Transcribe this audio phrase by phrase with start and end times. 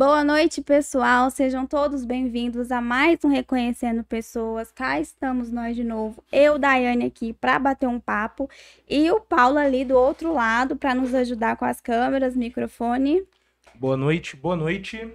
[0.00, 1.30] Boa noite, pessoal.
[1.30, 4.72] Sejam todos bem-vindos a mais um Reconhecendo Pessoas.
[4.72, 6.24] Cá estamos nós de novo.
[6.32, 8.48] Eu, Daiane, aqui para bater um papo
[8.88, 13.22] e o Paulo ali do outro lado para nos ajudar com as câmeras, microfone.
[13.74, 15.06] Boa noite, boa noite.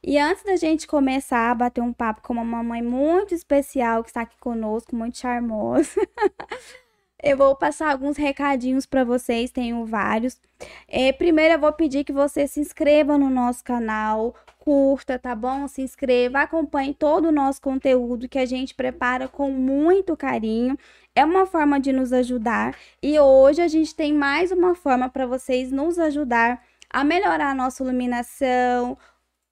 [0.00, 4.10] E antes da gente começar a bater um papo com uma mamãe muito especial que
[4.10, 5.90] está aqui conosco, muito charmosa.
[7.26, 10.38] Eu vou passar alguns recadinhos para vocês, tenho vários.
[10.86, 15.66] É, primeiro, eu vou pedir que você se inscreva no nosso canal, curta, tá bom?
[15.66, 20.76] Se inscreva, acompanhe todo o nosso conteúdo que a gente prepara com muito carinho.
[21.16, 25.26] É uma forma de nos ajudar e hoje a gente tem mais uma forma para
[25.26, 28.98] vocês nos ajudar a melhorar a nossa iluminação,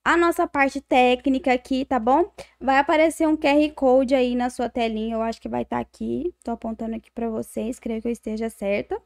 [0.05, 2.31] a nossa parte técnica aqui, tá bom?
[2.61, 5.83] Vai aparecer um QR Code aí na sua telinha, eu acho que vai estar tá
[5.83, 6.35] aqui.
[6.45, 9.01] Tô apontando aqui para vocês, creio que eu esteja certa.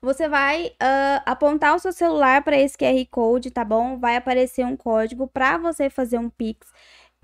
[0.00, 3.98] Você vai uh, apontar o seu celular para esse QR Code, tá bom?
[3.98, 6.68] Vai aparecer um código para você fazer um Pix.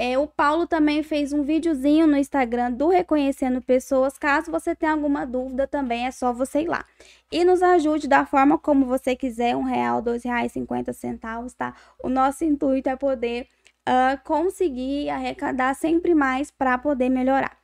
[0.04, 4.18] É, o Paulo também fez um videozinho no Instagram do Reconhecendo Pessoas.
[4.18, 6.84] Caso você tenha alguma dúvida, também é só você ir lá.
[7.30, 11.76] E nos ajude da forma como você quiser, um real, dois reais, cinquenta centavos, tá?
[12.02, 13.46] O nosso intuito é poder
[13.88, 17.56] uh, conseguir arrecadar sempre mais para poder melhorar.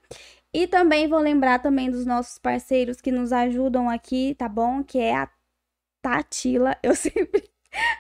[0.55, 4.85] E também vou lembrar também dos nossos parceiros que nos ajudam aqui, tá bom?
[4.85, 5.29] Que é a
[6.01, 6.77] Tatila.
[6.85, 7.51] Eu sempre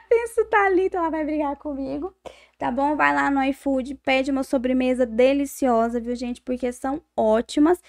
[0.09, 2.15] penso Thalita, ela vai brigar comigo
[2.59, 2.97] tá bom?
[2.97, 6.43] Vai lá no iFood, pede uma sobremesa deliciosa, viu, gente?
[6.43, 7.81] Porque são ótimas.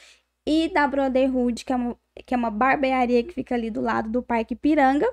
[0.45, 4.09] E da Brotherhood, que é uma, que é uma barbearia que fica ali do lado
[4.09, 5.07] do Parque Piranga.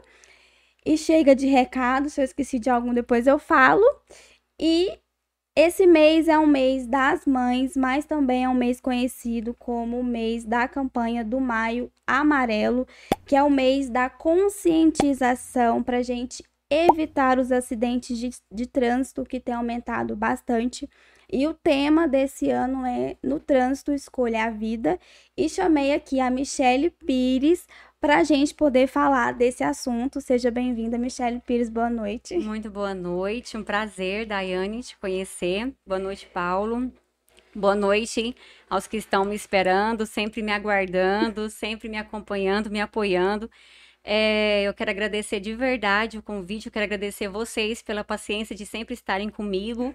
[0.84, 3.82] E chega de recado, se eu esqueci de algum, depois eu falo.
[4.60, 4.98] E
[5.56, 10.04] esse mês é um mês das mães, mas também é um mês conhecido como o
[10.04, 12.86] mês da campanha do Maio Amarelo,
[13.24, 19.40] que é o mês da conscientização para gente evitar os acidentes de, de trânsito que
[19.40, 20.88] tem aumentado bastante.
[21.30, 24.98] E o tema desse ano é No Trânsito Escolha a Vida.
[25.36, 27.66] E chamei aqui a Michele Pires
[28.00, 30.20] para a gente poder falar desse assunto.
[30.20, 32.36] Seja bem-vinda, Michele Pires, boa noite.
[32.38, 35.72] Muito boa noite, um prazer, Daiane, te conhecer.
[35.84, 36.92] Boa noite, Paulo.
[37.52, 38.36] Boa noite
[38.68, 43.50] aos que estão me esperando, sempre me aguardando, sempre me acompanhando, me apoiando.
[44.08, 48.64] É, eu quero agradecer de verdade o convite, eu quero agradecer vocês pela paciência de
[48.64, 49.92] sempre estarem comigo.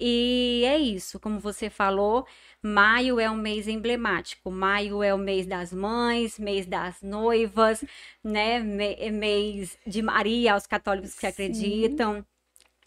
[0.00, 2.26] E é isso, como você falou,
[2.60, 4.50] maio é um mês emblemático.
[4.50, 7.84] Maio é o mês das mães, mês das noivas,
[8.24, 8.56] né?
[8.98, 11.28] É mês de Maria aos católicos que Sim.
[11.28, 12.26] acreditam.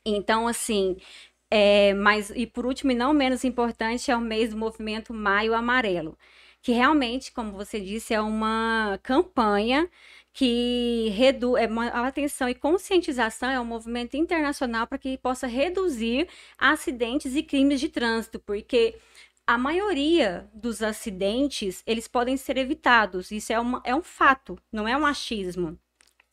[0.05, 0.97] Então, assim,
[1.50, 5.53] é, mas e por último e não menos importante, é o mês do movimento Maio
[5.53, 6.17] Amarelo,
[6.61, 9.89] que realmente, como você disse, é uma campanha
[10.35, 16.27] que reduz é uma atenção e conscientização é um movimento internacional para que possa reduzir
[16.57, 18.97] acidentes e crimes de trânsito, porque
[19.47, 23.31] a maioria dos acidentes eles podem ser evitados.
[23.31, 25.79] Isso é, uma, é um fato, não é um achismo.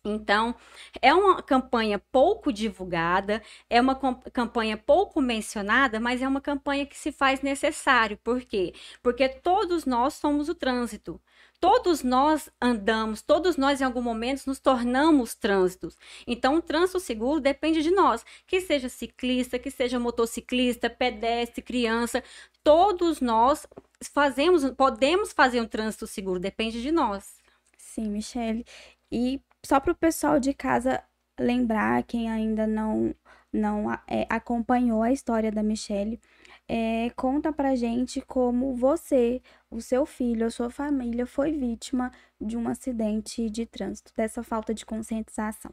[0.05, 0.53] Então,
[1.01, 3.41] é uma campanha pouco divulgada,
[3.71, 3.95] é uma
[4.33, 8.19] campanha pouco mencionada, mas é uma campanha que se faz necessário.
[8.19, 8.75] Por quê?
[9.01, 11.21] Porque todos nós somos o trânsito
[11.63, 15.97] todos nós andamos, todos nós em algum momento nos tornamos trânsitos.
[16.27, 22.21] Então, o trânsito seguro depende de nós, que seja ciclista, que seja motociclista, pedestre, criança,
[22.65, 23.65] todos nós
[24.13, 27.37] fazemos, podemos fazer um trânsito seguro, depende de nós.
[27.79, 28.67] Sim, Michele.
[29.13, 31.01] E só para o pessoal de casa
[31.39, 33.15] lembrar, quem ainda não
[33.53, 36.19] não é, acompanhou a história da Michelle,
[36.67, 42.57] é, conta pra gente como você, o seu filho, a sua família foi vítima de
[42.57, 45.73] um acidente de trânsito, dessa falta de conscientização.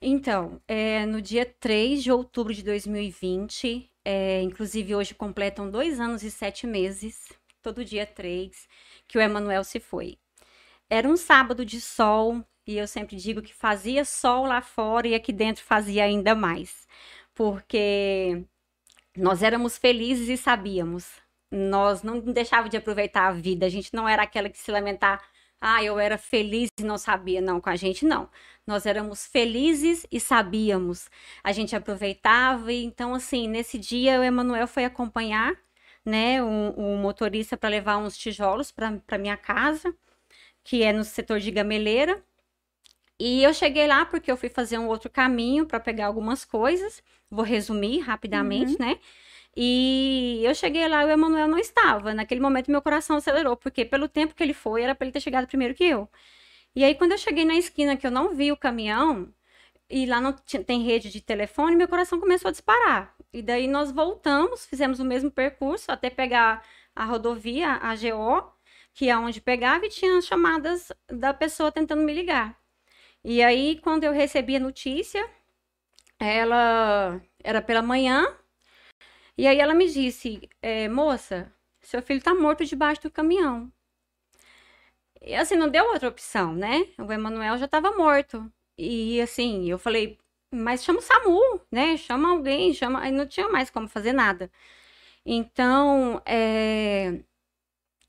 [0.00, 6.22] Então, é, no dia 3 de outubro de 2020, é, inclusive hoje completam dois anos
[6.22, 8.68] e sete meses, todo dia 3,
[9.08, 10.16] que o Emanuel se foi.
[10.88, 15.14] Era um sábado de sol, e eu sempre digo que fazia sol lá fora e
[15.14, 16.86] aqui dentro fazia ainda mais,
[17.34, 18.44] porque
[19.16, 21.20] nós éramos felizes e sabíamos.
[21.50, 23.66] Nós não deixávamos de aproveitar a vida.
[23.66, 25.22] A gente não era aquela que se lamentar.
[25.60, 27.40] Ah, eu era feliz e não sabia.
[27.40, 28.28] Não, com a gente não.
[28.66, 31.08] Nós éramos felizes e sabíamos.
[31.42, 32.72] A gente aproveitava.
[32.72, 35.54] E, então, assim, nesse dia o Emanuel foi acompanhar,
[36.04, 39.94] né, um, um motorista para levar uns tijolos para minha casa,
[40.62, 42.22] que é no setor de gameleira.
[43.18, 47.02] E eu cheguei lá porque eu fui fazer um outro caminho para pegar algumas coisas.
[47.30, 48.78] Vou resumir rapidamente, uhum.
[48.86, 48.98] né?
[49.56, 52.14] E eu cheguei lá e o Emanuel não estava.
[52.14, 55.20] Naquele momento meu coração acelerou, porque pelo tempo que ele foi, era para ele ter
[55.20, 56.08] chegado primeiro que eu.
[56.74, 59.32] E aí quando eu cheguei na esquina que eu não vi o caminhão,
[59.90, 63.14] e lá não tem rede de telefone, meu coração começou a disparar.
[63.32, 68.52] E daí nós voltamos, fizemos o mesmo percurso até pegar a rodovia, a GO,
[68.92, 72.58] que é onde pegava e tinha chamadas da pessoa tentando me ligar.
[73.24, 75.28] E aí, quando eu recebi a notícia,
[76.18, 78.26] ela era pela manhã,
[79.38, 83.72] e aí ela me disse, é, moça, seu filho tá morto debaixo do caminhão.
[85.22, 86.88] E assim, não deu outra opção, né?
[86.98, 88.50] O Emanuel já estava morto.
[88.76, 90.18] E assim, eu falei,
[90.52, 91.96] mas chama o SAMU, né?
[91.96, 93.00] Chama alguém, chama.
[93.00, 94.50] Aí não tinha mais como fazer nada.
[95.26, 97.20] Então, é...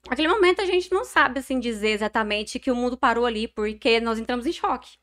[0.10, 4.00] Naquele momento a gente não sabe assim dizer exatamente que o mundo parou ali, porque
[4.00, 4.98] nós entramos em choque.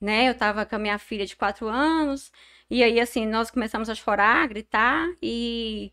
[0.00, 0.28] Né?
[0.28, 2.30] Eu tava com a minha filha de quatro anos,
[2.74, 5.92] e aí assim, nós começamos a chorar, a gritar, e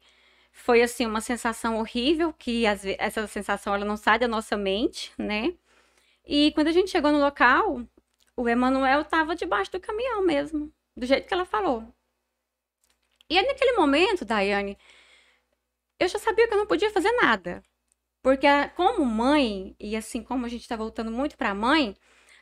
[0.52, 2.66] foi assim uma sensação horrível, que
[2.98, 5.54] essa sensação ela não sai da nossa mente, né?
[6.26, 7.86] E quando a gente chegou no local,
[8.36, 11.86] o Emanuel estava debaixo do caminhão mesmo, do jeito que ela falou.
[13.30, 14.76] E aí, naquele momento, Daiane,
[16.00, 17.64] eu já sabia que eu não podia fazer nada.
[18.24, 21.96] Porque como mãe, e assim como a gente está voltando muito para mãe,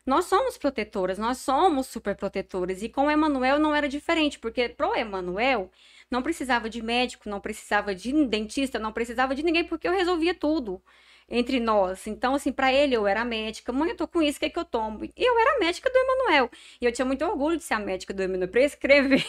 [0.09, 2.81] nós somos protetoras, nós somos super protetoras.
[2.81, 5.69] E com o Emanuel não era diferente, porque pro Emanuel
[6.09, 10.33] não precisava de médico, não precisava de dentista, não precisava de ninguém, porque eu resolvia
[10.33, 10.81] tudo
[11.29, 12.07] entre nós.
[12.07, 13.71] Então, assim, para ele eu era médica.
[13.71, 15.06] Mãe, eu tô com isso, o que é que eu tomo?
[15.06, 16.50] E eu era médica do Emanuel.
[16.81, 19.23] E eu tinha muito orgulho de ser a médica do Emanuel para escrever.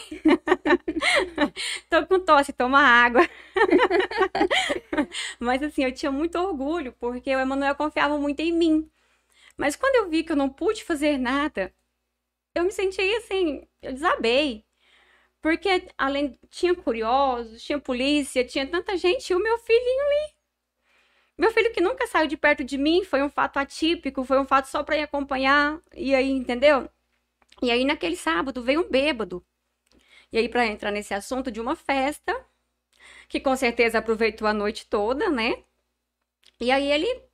[1.91, 3.21] tô com tosse, toma água.
[5.39, 8.89] Mas, assim, eu tinha muito orgulho, porque o Emanuel confiava muito em mim.
[9.61, 11.71] Mas quando eu vi que eu não pude fazer nada,
[12.55, 14.65] eu me senti assim, eu desabei.
[15.39, 20.33] Porque além tinha curiosos, tinha polícia, tinha tanta gente, e o meu filhinho ali.
[21.37, 24.45] Meu filho que nunca saiu de perto de mim, foi um fato atípico, foi um
[24.45, 26.89] fato só para ir acompanhar, e aí, entendeu?
[27.61, 29.45] E aí naquele sábado veio um bêbado.
[30.31, 32.35] E aí para entrar nesse assunto de uma festa,
[33.29, 35.63] que com certeza aproveitou a noite toda, né?
[36.59, 37.30] E aí ele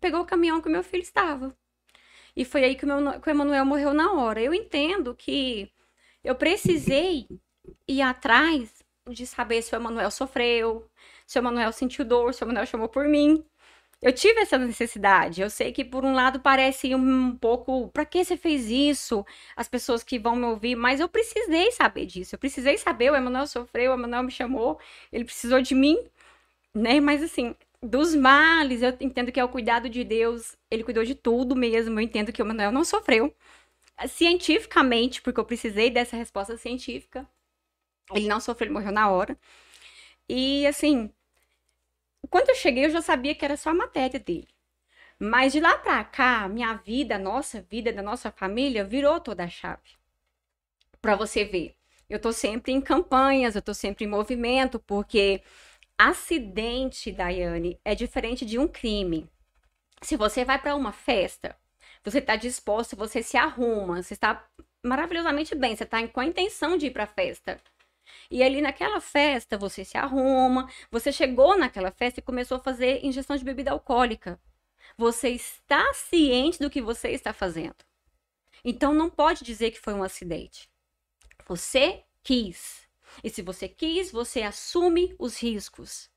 [0.00, 1.56] pegou o caminhão que o meu filho estava.
[2.36, 4.40] E foi aí que o, meu, que o Emanuel morreu na hora.
[4.40, 5.70] Eu entendo que
[6.22, 7.26] eu precisei
[7.88, 10.88] ir atrás de saber se o Emanuel sofreu,
[11.26, 13.44] se o Emanuel sentiu dor, se o Emanuel chamou por mim.
[14.02, 15.42] Eu tive essa necessidade.
[15.42, 19.24] Eu sei que por um lado parece um pouco, para que você fez isso?
[19.54, 22.34] As pessoas que vão me ouvir, mas eu precisei saber disso.
[22.34, 24.78] Eu precisei saber, o Emanuel sofreu, o Emanuel me chamou,
[25.12, 25.98] ele precisou de mim,
[26.74, 27.00] né?
[27.00, 31.14] Mas assim, dos males, eu entendo que é o cuidado de Deus, ele cuidou de
[31.14, 31.98] tudo mesmo.
[31.98, 33.34] Eu entendo que o Emanuel não sofreu
[34.08, 37.28] cientificamente, porque eu precisei dessa resposta científica.
[38.12, 39.38] Ele não sofreu, ele morreu na hora.
[40.28, 41.12] E assim,
[42.28, 44.48] quando eu cheguei, eu já sabia que era só a matéria dele.
[45.18, 49.48] Mas de lá pra cá, minha vida, nossa vida, da nossa família, virou toda a
[49.48, 49.98] chave.
[51.00, 51.76] Pra você ver.
[52.08, 55.42] Eu tô sempre em campanhas, eu tô sempre em movimento, porque
[56.08, 59.28] acidente, Daiane, é diferente de um crime.
[60.00, 61.54] Se você vai para uma festa,
[62.02, 64.48] você está disposto, você se arruma, você está
[64.82, 67.60] maravilhosamente bem, você está com a intenção de ir para a festa.
[68.30, 73.04] E ali naquela festa você se arruma, você chegou naquela festa e começou a fazer
[73.04, 74.40] ingestão de bebida alcoólica.
[74.96, 77.76] Você está ciente do que você está fazendo.
[78.64, 80.66] Então não pode dizer que foi um acidente.
[81.46, 82.79] Você quis.
[83.22, 86.10] E se você quis, você assume os riscos.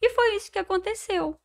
[0.00, 1.38] E foi isso que aconteceu.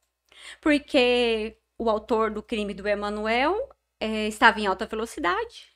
[0.59, 5.75] Porque o autor do crime do Emanuel é, estava em alta velocidade,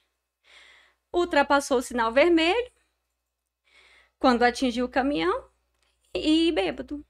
[1.14, 2.72] ultrapassou o sinal vermelho
[4.20, 5.50] quando atingiu o caminhão
[6.14, 7.06] e bêbado.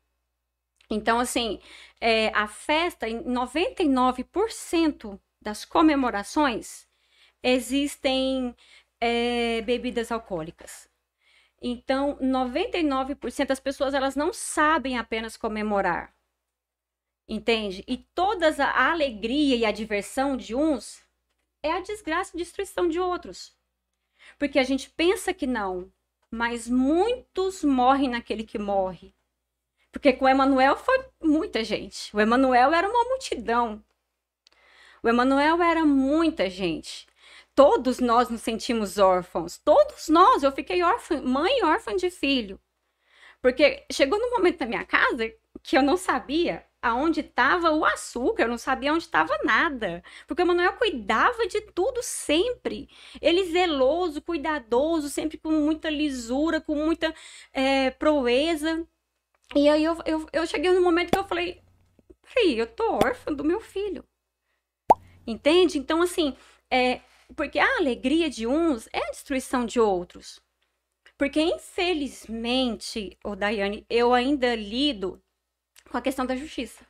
[0.89, 1.60] Então, assim,
[2.00, 6.88] é, a festa, em 99% das comemorações,
[7.41, 8.55] existem
[9.00, 10.89] é, bebidas alcoólicas.
[11.62, 16.13] Então, 99% das pessoas elas não sabem apenas comemorar.
[17.27, 17.83] Entende?
[17.88, 21.03] E toda a alegria e a diversão de uns
[21.63, 23.55] é a desgraça e destruição de outros.
[24.38, 25.91] Porque a gente pensa que não,
[26.29, 29.13] mas muitos morrem naquele que morre.
[29.91, 32.15] Porque com o Emanuel foi muita gente.
[32.15, 33.83] O Emanuel era uma multidão.
[35.01, 37.07] O Emanuel era muita gente.
[37.55, 39.57] Todos nós nos sentimos órfãos.
[39.57, 40.43] Todos nós.
[40.43, 42.59] Eu fiquei órfã, mãe órfã de filho.
[43.41, 45.31] Porque chegou no momento da minha casa
[45.63, 50.03] que eu não sabia aonde estava o açúcar, eu não sabia onde estava nada.
[50.27, 52.88] Porque o Manuel cuidava de tudo sempre.
[53.21, 57.13] Ele zeloso, cuidadoso, sempre com muita lisura, com muita
[57.51, 58.88] é, proeza.
[59.55, 61.62] E aí eu, eu, eu cheguei no momento que eu falei:
[62.21, 64.03] peraí, eu tô órfã do meu filho.
[65.25, 65.79] Entende?
[65.79, 66.35] Então, assim,
[66.69, 67.01] é,
[67.36, 70.39] porque a alegria de uns é a destruição de outros.
[71.17, 75.22] Porque, infelizmente, o Daiane, eu ainda lido
[75.89, 76.86] com a questão da justiça.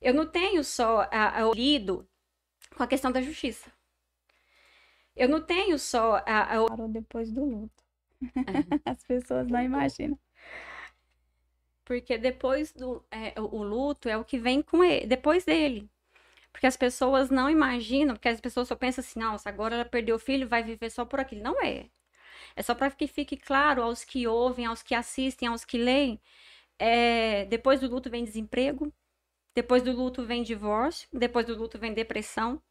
[0.00, 2.08] Eu não tenho só a, a, lido
[2.76, 3.72] com a questão da justiça.
[5.16, 6.66] Eu não tenho só a, a...
[6.66, 7.84] Parou depois do luto.
[8.22, 8.22] É.
[8.90, 10.18] As pessoas não imaginam.
[11.84, 15.88] Porque depois do é, o luto é o que vem com ele, depois dele.
[16.56, 20.16] Porque as pessoas não imaginam, porque as pessoas só pensam assim, nossa, agora ela perdeu
[20.16, 21.42] o filho, vai viver só por aquilo.
[21.42, 21.90] Não é.
[22.56, 26.18] É só para que fique claro aos que ouvem, aos que assistem, aos que leem.
[26.78, 28.90] É, depois do luto vem desemprego,
[29.54, 32.62] depois do luto vem divórcio, depois do luto vem depressão,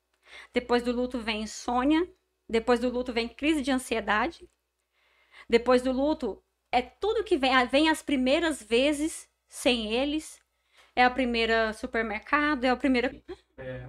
[0.51, 2.11] depois do luto vem insônia,
[2.49, 4.49] depois do luto vem crise de ansiedade,
[5.47, 10.43] depois do luto é tudo que vem, vem as primeiras vezes sem eles.
[10.95, 13.11] É a primeira supermercado, é a primeira.
[13.57, 13.87] É.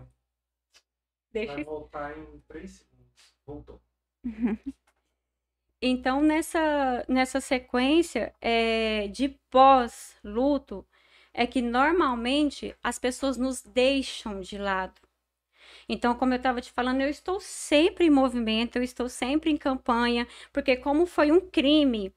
[1.32, 1.54] Deixa...
[1.54, 3.34] Vai voltar em três segundos.
[3.46, 3.80] Voltou.
[5.80, 10.86] Então, nessa, nessa sequência é, de pós-luto,
[11.34, 15.00] é que normalmente as pessoas nos deixam de lado.
[15.88, 19.56] Então, como eu estava te falando, eu estou sempre em movimento, eu estou sempre em
[19.56, 22.12] campanha, porque como foi um crime,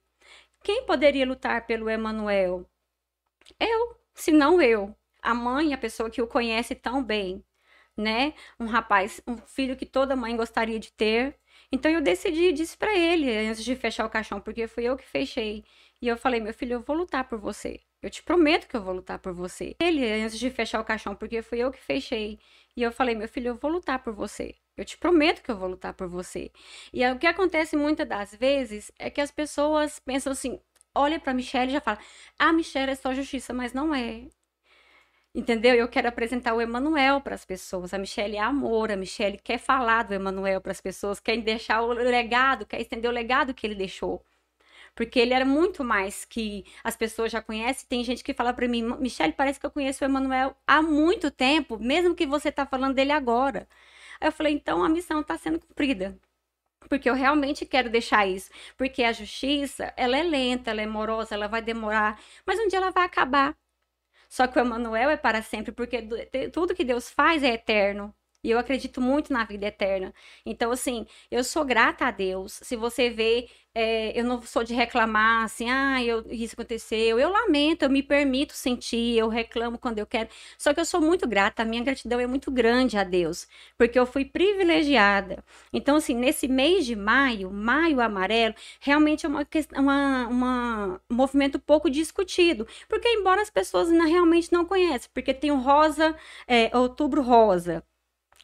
[0.63, 2.65] quem poderia lutar pelo Emanuel?
[3.60, 4.96] Eu, se não eu.
[5.22, 7.44] A mãe, a pessoa que o conhece tão bem,
[7.98, 8.34] né?
[8.60, 11.36] Um rapaz, um filho que toda mãe gostaria de ter.
[11.72, 15.06] Então eu decidi, disse para ele antes de fechar o caixão, porque fui eu que
[15.06, 15.64] fechei.
[16.02, 17.80] E eu falei, meu filho, eu vou lutar por você.
[18.02, 19.76] Eu te prometo que eu vou lutar por você.
[19.80, 22.40] Ele, antes de fechar o caixão, porque fui eu que fechei.
[22.76, 24.56] E eu falei, meu filho, eu vou lutar por você.
[24.78, 26.52] Eu te prometo que eu vou lutar por você.
[26.94, 30.60] E o que acontece muitas das vezes é que as pessoas pensam assim,
[30.96, 32.00] olha para Michelle e já fala:
[32.38, 34.27] "Ah, Michelle é só justiça", mas não é.
[35.34, 35.75] Entendeu?
[35.75, 37.93] Eu quero apresentar o Emanuel para as pessoas.
[37.93, 41.81] A Michelle é amor, a Michelle quer falar do Emanuel para as pessoas, quer deixar
[41.84, 44.24] o legado, quer estender o legado que ele deixou.
[44.96, 47.88] Porque ele era muito mais que as pessoas já conhecem.
[47.89, 51.31] Tem gente que fala para mim, Michelle, parece que eu conheço o Emanuel há muito
[51.31, 53.67] tempo, mesmo que você tá falando dele agora.
[54.22, 56.17] Aí eu falei, então a missão está sendo cumprida.
[56.88, 58.50] Porque eu realmente quero deixar isso.
[58.78, 62.80] Porque a justiça, ela é lenta, ela é morosa, ela vai demorar, mas um dia
[62.80, 63.56] ela vai acabar.
[64.30, 66.02] Só que o Emanuel é para sempre, porque
[66.54, 68.16] tudo que Deus faz é eterno.
[68.43, 70.13] E eu acredito muito na vida eterna.
[70.46, 72.60] Então, assim, eu sou grata a Deus.
[72.63, 77.19] Se você vê, é, eu não sou de reclamar assim, ah, eu, isso aconteceu.
[77.19, 80.29] Eu lamento, eu me permito sentir, eu reclamo quando eu quero.
[80.58, 84.00] Só que eu sou muito grata, a minha gratidão é muito grande a Deus, porque
[84.00, 85.43] eu fui privilegiada.
[85.74, 89.46] Então, assim, nesse mês de maio, maio amarelo, realmente é uma,
[89.77, 92.67] uma, uma um movimento pouco discutido.
[92.88, 96.15] Porque, embora as pessoas realmente não conheçam, porque tem o rosa,
[96.48, 97.84] é, outubro rosa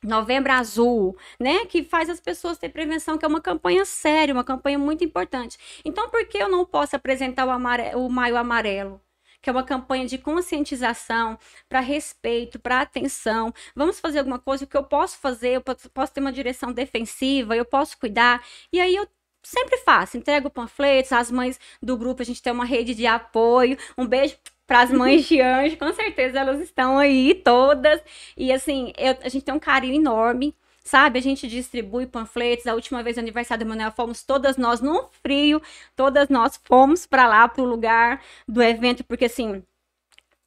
[0.05, 1.65] Novembro Azul, né?
[1.65, 5.57] Que faz as pessoas ter prevenção, que é uma campanha séria, uma campanha muito importante.
[5.83, 9.01] Então, por que eu não posso apresentar o, o Maio Amarelo?
[9.41, 11.37] Que é uma campanha de conscientização,
[11.69, 13.53] para respeito, para atenção.
[13.75, 17.65] Vamos fazer alguma coisa que eu posso fazer, eu posso ter uma direção defensiva, eu
[17.65, 18.43] posso cuidar.
[18.73, 19.07] E aí eu
[19.43, 23.77] sempre faço, entrego panfletos, as mães do grupo, a gente tem uma rede de apoio.
[23.97, 24.35] Um beijo
[24.67, 28.01] para as mães de anjo, com certeza elas estão aí todas.
[28.35, 31.19] E assim, eu, a gente tem um carinho enorme, sabe?
[31.19, 32.67] A gente distribui panfletos.
[32.67, 35.61] A última vez no aniversário do Manuel, fomos todas nós no frio,
[35.95, 39.63] todas nós fomos para lá, para o lugar do evento, porque assim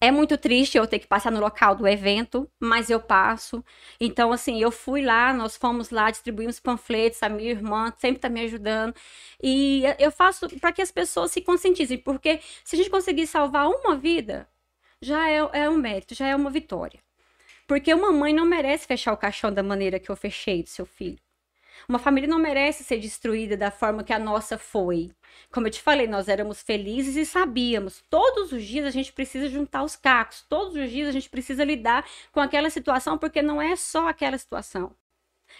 [0.00, 3.64] é muito triste eu ter que passar no local do evento, mas eu passo.
[4.00, 8.28] Então, assim, eu fui lá, nós fomos lá, distribuímos panfletos, a minha irmã sempre está
[8.28, 8.94] me ajudando.
[9.42, 13.68] E eu faço para que as pessoas se conscientizem, porque se a gente conseguir salvar
[13.68, 14.48] uma vida,
[15.02, 17.00] já é, é um mérito, já é uma vitória.
[17.66, 20.86] Porque uma mãe não merece fechar o caixão da maneira que eu fechei do seu
[20.86, 21.18] filho.
[21.88, 25.11] Uma família não merece ser destruída da forma que a nossa foi.
[25.52, 28.02] Como eu te falei, nós éramos felizes e sabíamos.
[28.08, 30.44] Todos os dias a gente precisa juntar os cacos.
[30.49, 34.38] Todos os dias a gente precisa lidar com aquela situação, porque não é só aquela
[34.38, 34.94] situação.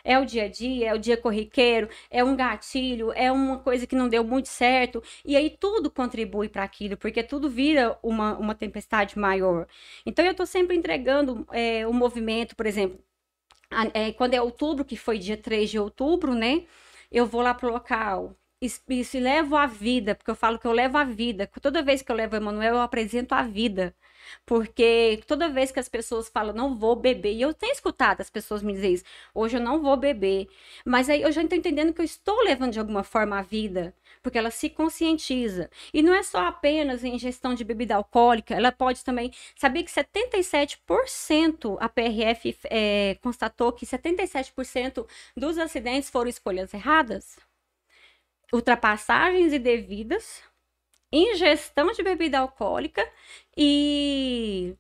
[0.05, 3.87] É o dia a dia, é o dia corriqueiro, é um gatilho, é uma coisa
[3.87, 5.03] que não deu muito certo.
[5.25, 9.67] E aí tudo contribui para aquilo, porque tudo vira uma, uma tempestade maior.
[10.07, 12.99] Então eu estou sempre entregando é, o movimento, por exemplo,
[13.95, 16.67] é, quando é outubro, que foi dia 3 de outubro, né?
[17.11, 18.69] Eu vou lá pro local, e
[19.05, 21.49] se levo a vida, porque eu falo que eu levo a vida.
[21.61, 23.95] Toda vez que eu levo o Emanuel, eu apresento a vida.
[24.45, 28.31] Porque toda vez que as pessoas falam, não vou beber, e eu tenho escutado as
[28.31, 30.49] pessoas me dizer isso, hoje eu não vou beber.
[30.85, 33.95] Mas aí eu já estou entendendo que eu estou levando de alguma forma a vida,
[34.23, 35.71] porque ela se conscientiza.
[35.93, 39.33] E não é só apenas ingestão de bebida alcoólica, ela pode também.
[39.57, 47.48] Sabia que 77% a PRF é, constatou que 77% dos acidentes foram escolhas erradas?
[48.53, 50.43] Ultrapassagens indevidas,
[51.13, 53.03] ingestão de bebida alcoólica
[53.57, 54.75] e,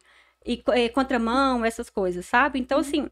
[0.44, 2.58] e, e é, contramão, essas coisas, sabe?
[2.58, 2.84] Então, uhum.
[2.84, 3.10] assim,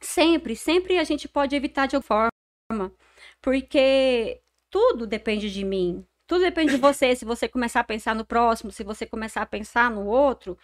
[0.00, 2.28] sempre, sempre a gente pode evitar de alguma
[2.70, 2.92] forma,
[3.40, 4.40] porque
[4.70, 6.06] tudo depende de mim.
[6.28, 7.16] Tudo depende de você.
[7.16, 10.58] Se você começar a pensar no próximo, se você começar a pensar no outro,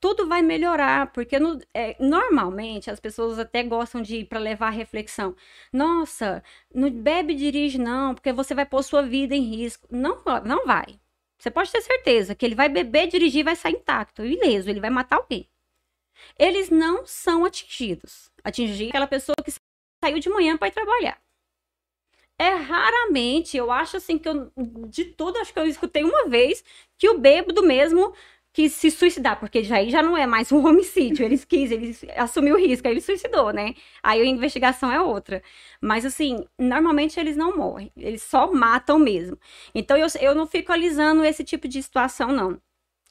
[0.00, 4.70] tudo vai melhorar, porque no, é, normalmente as pessoas até gostam de ir para levar
[4.70, 5.34] reflexão.
[5.72, 9.88] Nossa, não bebe e dirige não, porque você vai pôr sua vida em risco.
[9.90, 11.00] Não, não vai.
[11.38, 14.90] Você pode ter certeza que ele vai beber, dirigir, vai sair intacto, ileso, ele vai
[14.90, 15.48] matar alguém.
[16.38, 18.30] Eles não são atingidos.
[18.44, 19.52] Atingir aquela pessoa que
[20.04, 21.20] saiu de manhã para ir trabalhar.
[22.40, 24.52] É raramente, eu acho assim que eu,
[24.88, 26.62] de tudo, acho que eu escutei uma vez
[26.96, 28.14] que o bêbado mesmo
[28.52, 32.54] quis se suicidar, porque já, já não é mais um homicídio, eles quis, ele assumiu
[32.54, 33.74] o risco, aí ele suicidou, né?
[34.02, 35.42] Aí a investigação é outra.
[35.80, 39.36] Mas assim, normalmente eles não morrem, eles só matam mesmo.
[39.74, 42.60] Então eu, eu não fico alisando esse tipo de situação, não.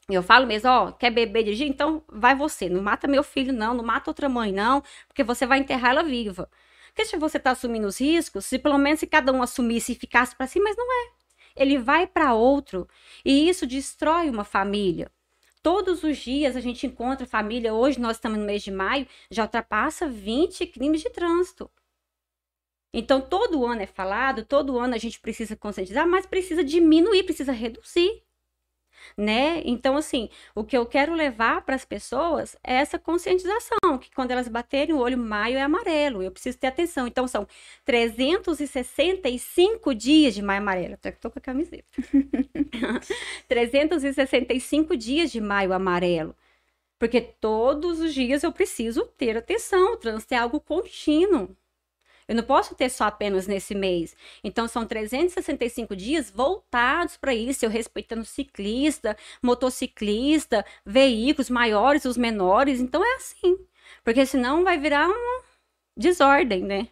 [0.10, 1.68] Eu falo mesmo, ó, quer beber dirigir?
[1.68, 5.46] Então vai você, não mata meu filho, não, não mata outra mãe, não, porque você
[5.46, 6.50] vai enterrar ela viva.
[6.98, 9.96] Porque se você tá assumindo os riscos, se pelo menos se cada um assumisse e
[9.96, 11.12] ficasse para si, mas não é.
[11.56, 12.90] Ele vai para outro
[13.24, 15.12] e isso destrói uma família.
[15.62, 19.44] Todos os dias a gente encontra família, hoje nós estamos no mês de maio, já
[19.44, 21.70] ultrapassa 20 crimes de trânsito.
[22.92, 27.52] Então, todo ano é falado, todo ano a gente precisa conscientizar, mas precisa diminuir, precisa
[27.52, 28.24] reduzir
[29.15, 29.62] né?
[29.65, 34.32] Então, assim, o que eu quero levar para as pessoas é essa conscientização, que quando
[34.32, 37.08] elas baterem o olho, maio é amarelo, eu preciso ter atenção.
[37.08, 37.48] Então, são
[37.86, 41.86] 365 dias de maio amarelo, até que tô com a camiseta.
[43.48, 46.36] 365 dias de maio amarelo.
[47.00, 51.56] Porque todos os dias eu preciso ter atenção, o trânsito é algo contínuo.
[52.28, 54.16] Eu não posso ter só apenas nesse mês.
[54.44, 62.82] Então, são 365 dias voltados para isso, eu respeitando ciclista, motociclista, veículos maiores, os menores.
[62.82, 63.58] Então, é assim.
[64.04, 65.44] Porque senão vai virar uma
[65.96, 66.88] desordem, né?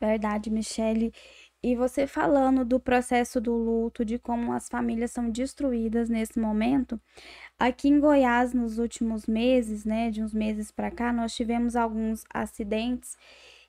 [0.00, 1.12] Verdade, Michele.
[1.62, 7.00] E você falando do processo do luto, de como as famílias são destruídas nesse momento,
[7.58, 12.22] aqui em Goiás, nos últimos meses, né, de uns meses para cá, nós tivemos alguns
[12.34, 13.16] acidentes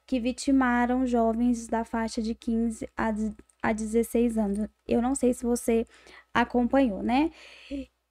[0.05, 3.13] que vitimaram jovens da faixa de 15 a,
[3.61, 4.67] a 16 anos.
[4.87, 5.85] Eu não sei se você
[6.33, 7.31] acompanhou, né?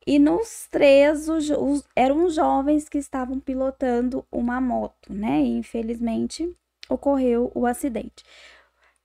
[0.07, 5.41] E nos três, os, os, eram jovens que estavam pilotando uma moto, né?
[5.41, 6.55] E infelizmente
[6.89, 8.25] ocorreu o acidente.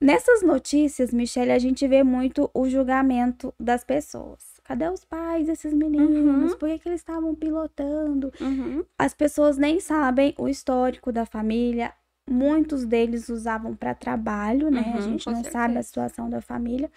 [0.02, 4.60] Nessas notícias, Michelle, a gente vê muito o julgamento das pessoas.
[4.63, 6.52] Cadê os pais desses meninos?
[6.52, 6.58] Uhum.
[6.58, 8.32] Por que, que eles estavam pilotando?
[8.39, 8.86] Uhum.
[8.97, 11.93] As pessoas nem sabem o histórico da família,
[12.29, 14.81] muitos deles usavam para trabalho, né?
[14.81, 15.51] Uhum, a gente não certeza.
[15.51, 16.91] sabe a situação da família.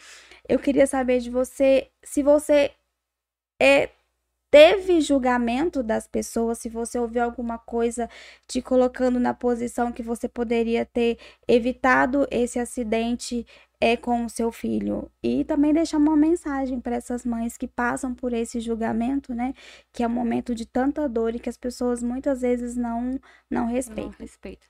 [0.49, 2.73] Eu queria saber de você se você
[3.61, 3.91] é,
[4.51, 8.09] teve julgamento das pessoas, se você ouviu alguma coisa
[8.47, 11.19] te colocando na posição que você poderia ter
[11.49, 13.47] evitado esse acidente
[13.81, 15.11] é com o seu filho.
[15.23, 19.55] E também deixar uma mensagem para essas mães que passam por esse julgamento, né?
[19.93, 23.19] Que é um momento de tanta dor e que as pessoas muitas vezes não
[23.51, 24.13] não respeitam.
[24.13, 24.69] Não respeito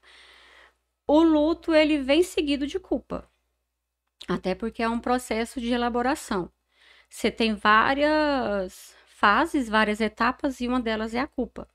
[1.07, 3.29] o luto ele vem seguido de culpa.
[4.29, 6.51] Até porque é um processo de elaboração.
[7.09, 11.69] Você tem várias fases, várias etapas e uma delas é a culpa.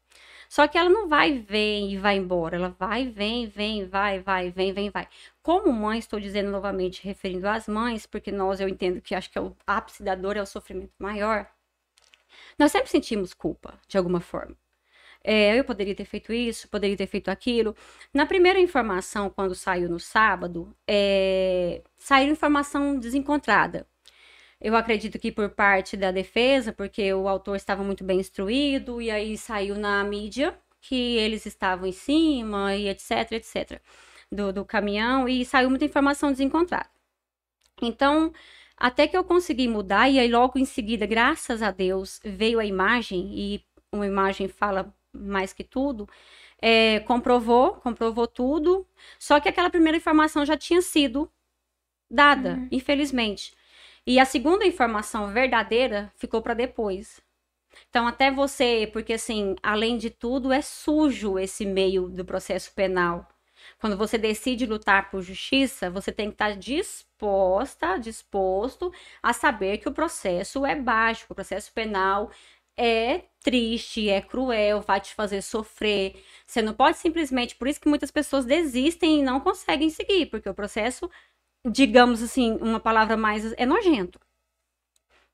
[0.50, 4.50] Só que ela não vai vem e vai embora, ela vai, vem, vem, vai, vai,
[4.50, 5.08] vem, vem, vai.
[5.42, 9.38] Como mãe, estou dizendo novamente, referindo às mães, porque nós eu entendo que acho que
[9.38, 11.48] é o ápice da dor é o sofrimento maior.
[12.58, 14.56] Nós sempre sentimos culpa, de alguma forma.
[15.30, 17.76] É, eu poderia ter feito isso, poderia ter feito aquilo.
[18.14, 23.86] Na primeira informação, quando saiu no sábado, é, saiu informação desencontrada.
[24.62, 29.12] Eu acredito que por parte da defesa, porque o autor estava muito bem instruído, e
[29.12, 33.82] aí saiu na mídia que eles estavam em cima, e etc, etc,
[34.32, 36.90] do, do caminhão, e saiu muita informação desencontrada.
[37.82, 38.32] Então,
[38.78, 42.66] até que eu consegui mudar, e aí logo em seguida, graças a Deus, veio a
[42.66, 46.08] imagem, e uma imagem fala mais que tudo,
[46.62, 48.88] é, comprovou, comprovou tudo,
[49.20, 51.32] só que aquela primeira informação já tinha sido
[52.10, 52.68] dada, uhum.
[52.72, 53.54] infelizmente.
[54.06, 57.22] E a segunda informação verdadeira ficou para depois.
[57.90, 63.28] Então, até você, porque assim, além de tudo, é sujo esse meio do processo penal.
[63.80, 68.92] Quando você decide lutar por justiça, você tem que estar disposta, disposto
[69.22, 72.32] a saber que o processo é baixo, que o processo penal
[72.78, 76.22] é triste, é cruel, vai te fazer sofrer.
[76.46, 80.50] Você não pode simplesmente, por isso que muitas pessoas desistem e não conseguem seguir, porque
[80.50, 81.10] o processo,
[81.70, 84.20] digamos assim, uma palavra mais é nojento.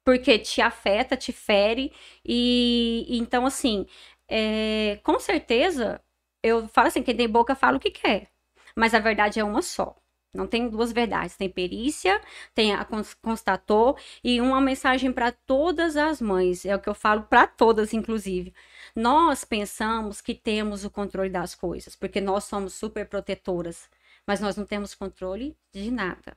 [0.03, 1.91] Porque te afeta, te fere
[2.25, 3.85] e, então assim,
[4.27, 6.01] é, com certeza
[6.43, 8.29] eu falo assim, quem tem boca fala o que quer.
[8.75, 9.95] Mas a verdade é uma só.
[10.33, 12.19] Não tem duas verdades, tem perícia,
[12.55, 12.85] tem a
[13.21, 17.93] constatou e uma mensagem para todas as mães, é o que eu falo para todas
[17.93, 18.53] inclusive.
[18.95, 23.89] Nós pensamos que temos o controle das coisas, porque nós somos super protetoras,
[24.25, 26.35] mas nós não temos controle de nada.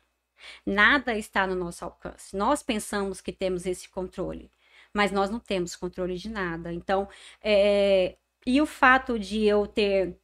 [0.64, 2.36] Nada está no nosso alcance.
[2.36, 4.50] Nós pensamos que temos esse controle,
[4.92, 6.72] mas nós não temos controle de nada.
[6.72, 7.08] Então,
[7.42, 10.18] é, e o fato de eu ter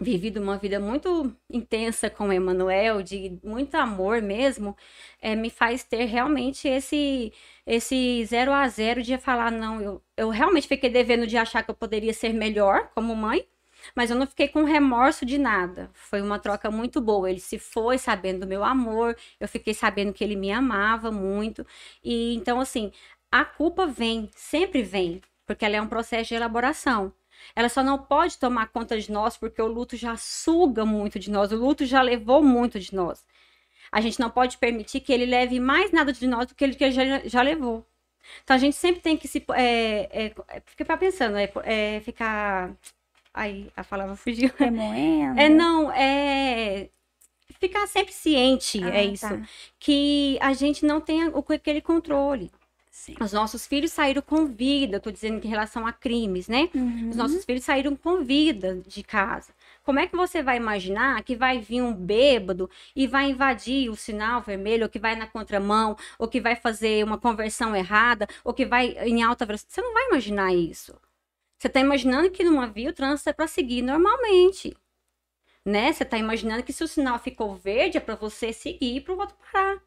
[0.00, 4.76] vivido uma vida muito intensa com Emanuel, de muito amor mesmo,
[5.20, 7.32] é, me faz ter realmente esse
[7.66, 11.70] esse zero a zero de falar, não, eu, eu realmente fiquei devendo de achar que
[11.70, 13.46] eu poderia ser melhor como mãe,
[13.94, 15.90] mas eu não fiquei com remorso de nada.
[15.94, 17.30] Foi uma troca muito boa.
[17.30, 21.66] Ele se foi sabendo do meu amor, eu fiquei sabendo que ele me amava muito.
[22.02, 22.92] E então, assim,
[23.30, 27.12] a culpa vem, sempre vem, porque ela é um processo de elaboração.
[27.54, 31.30] Ela só não pode tomar conta de nós porque o luto já suga muito de
[31.30, 33.24] nós, o luto já levou muito de nós.
[33.92, 36.74] A gente não pode permitir que ele leve mais nada de nós do que ele,
[36.74, 37.86] que ele já, já levou.
[38.42, 39.44] Então a gente sempre tem que se.
[39.54, 42.72] É, é, é ficar pensando, é, é ficar.
[43.32, 44.50] Aí a palavra fugiu.
[44.56, 45.38] Remoendo.
[45.40, 46.88] É, não, é.
[47.60, 49.28] Ficar sempre ciente, Ah, é isso.
[49.28, 49.40] tá.
[49.78, 52.50] Que a gente não o- aquele controle.
[52.94, 53.16] Sim.
[53.20, 56.70] Os nossos filhos saíram com vida, tô dizendo que em relação a crimes, né?
[56.72, 57.10] Uhum.
[57.10, 59.52] Os nossos filhos saíram com vida de casa.
[59.82, 63.96] Como é que você vai imaginar que vai vir um bêbado e vai invadir o
[63.96, 68.54] sinal vermelho, ou que vai na contramão, ou que vai fazer uma conversão errada, ou
[68.54, 69.74] que vai em alta velocidade?
[69.74, 70.94] Você não vai imaginar isso.
[71.58, 74.72] Você está imaginando que numa via o trânsito é para seguir normalmente.
[75.64, 75.92] Né?
[75.92, 79.14] Você está imaginando que se o sinal ficou verde é para você seguir e para
[79.14, 79.82] o outro parar.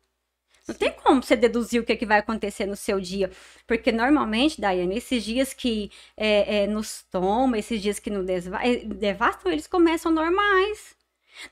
[0.68, 3.32] Não tem como você deduzir o que, é que vai acontecer no seu dia.
[3.66, 8.86] Porque normalmente, Daiane, esses dias que é, é, nos toma, esses dias que nos eh,
[8.86, 10.96] devastam, eles começam normais.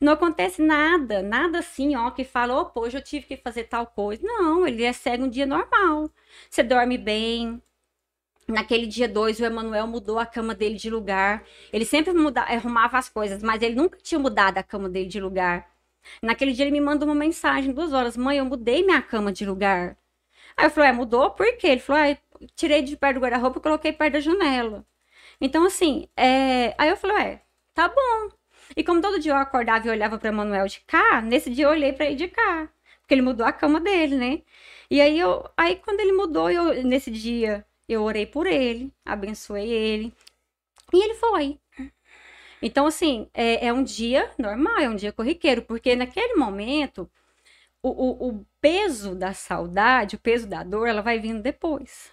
[0.02, 3.88] Não acontece nada, nada assim, ó, que fala, opa, hoje eu tive que fazer tal
[3.88, 4.22] coisa.
[4.26, 6.10] Não, ele é segue um dia normal.
[6.50, 7.62] Você dorme bem.
[8.48, 11.44] Naquele dia 2, o Emanuel mudou a cama dele de lugar.
[11.74, 15.20] Ele sempre muda, arrumava as coisas, mas ele nunca tinha mudado a cama dele de
[15.20, 15.75] lugar.
[16.22, 19.46] Naquele dia ele me manda uma mensagem, duas horas, mãe, eu mudei minha cama de
[19.46, 19.98] lugar.
[20.58, 21.32] Aí eu falei, é, mudou?
[21.32, 21.68] Por quê?
[21.68, 22.18] Ele falou, eu
[22.56, 24.86] tirei de perto do guarda-roupa e coloquei perto da janela.
[25.42, 26.74] Então, assim, é...
[26.78, 27.42] aí eu falei, é,
[27.74, 28.30] tá bom.
[28.76, 31.70] E como todo dia eu acordava e olhava para Emanuel de cá, nesse dia eu
[31.72, 32.70] olhei para ele de cá,
[33.02, 34.42] porque ele mudou a cama dele, né?
[34.90, 39.70] E aí eu, aí quando ele mudou, eu nesse dia eu orei por ele, abençoei
[39.70, 40.14] ele.
[40.94, 41.60] E ele foi.
[42.62, 47.10] Então, assim, é, é um dia normal, é um dia corriqueiro, porque naquele momento,
[47.84, 52.12] o, o, o peso da saudade, o peso da dor, ela vai vindo depois.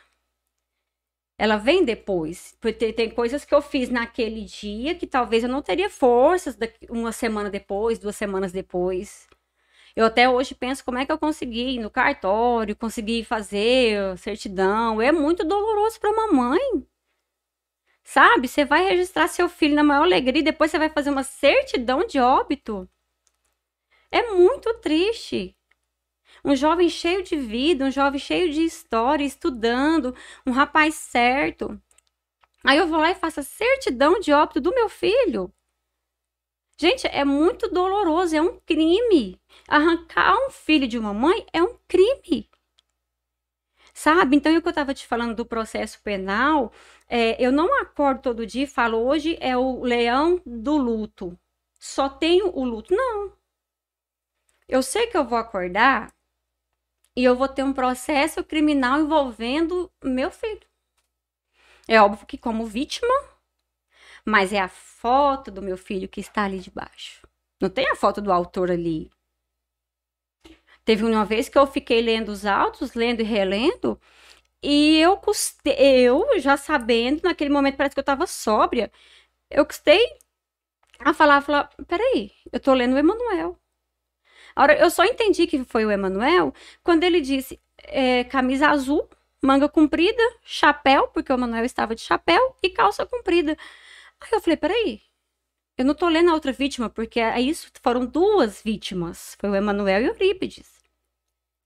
[1.38, 2.56] Ela vem depois.
[2.60, 6.56] Porque tem coisas que eu fiz naquele dia que talvez eu não teria forças
[6.88, 9.28] uma semana depois, duas semanas depois.
[9.96, 15.00] Eu até hoje penso como é que eu consegui ir no cartório, consegui fazer certidão.
[15.02, 16.86] É muito doloroso para uma mãe.
[18.12, 18.46] Sabe?
[18.46, 22.06] Você vai registrar seu filho na maior alegria e depois você vai fazer uma certidão
[22.06, 22.86] de óbito.
[24.10, 25.56] É muito triste.
[26.44, 30.14] Um jovem cheio de vida, um jovem cheio de história, estudando,
[30.46, 31.80] um rapaz certo.
[32.62, 35.50] Aí eu vou lá e faço a certidão de óbito do meu filho.
[36.78, 39.40] Gente, é muito doloroso, é um crime.
[39.66, 42.50] Arrancar um filho de uma mãe é um crime.
[43.94, 44.36] Sabe?
[44.36, 46.72] Então, o que eu estava te falando do processo penal,
[47.08, 51.38] é, eu não acordo todo dia e falo, hoje é o leão do luto.
[51.78, 52.94] Só tenho o luto.
[52.94, 53.32] Não.
[54.68, 56.14] Eu sei que eu vou acordar
[57.14, 60.66] e eu vou ter um processo criminal envolvendo meu filho.
[61.86, 63.12] É óbvio que como vítima,
[64.24, 67.26] mas é a foto do meu filho que está ali debaixo.
[67.60, 69.10] Não tem a foto do autor ali.
[70.84, 74.00] Teve uma vez que eu fiquei lendo os autos, lendo e relendo,
[74.62, 78.90] e eu custei, eu já sabendo, naquele momento parece que eu estava sóbria,
[79.50, 80.00] eu custei
[81.00, 83.58] a falar, falar, peraí, eu tô lendo o Emanuel.
[84.54, 89.08] A hora, eu só entendi que foi o Emanuel quando ele disse, é, camisa azul,
[89.42, 93.56] manga comprida, chapéu, porque o Manuel estava de chapéu, e calça comprida.
[94.20, 95.02] Aí eu falei, peraí,
[95.76, 99.36] eu não tô lendo a outra vítima, porque é isso foram duas vítimas.
[99.40, 100.70] Foi o Emanuel e o Eurípides.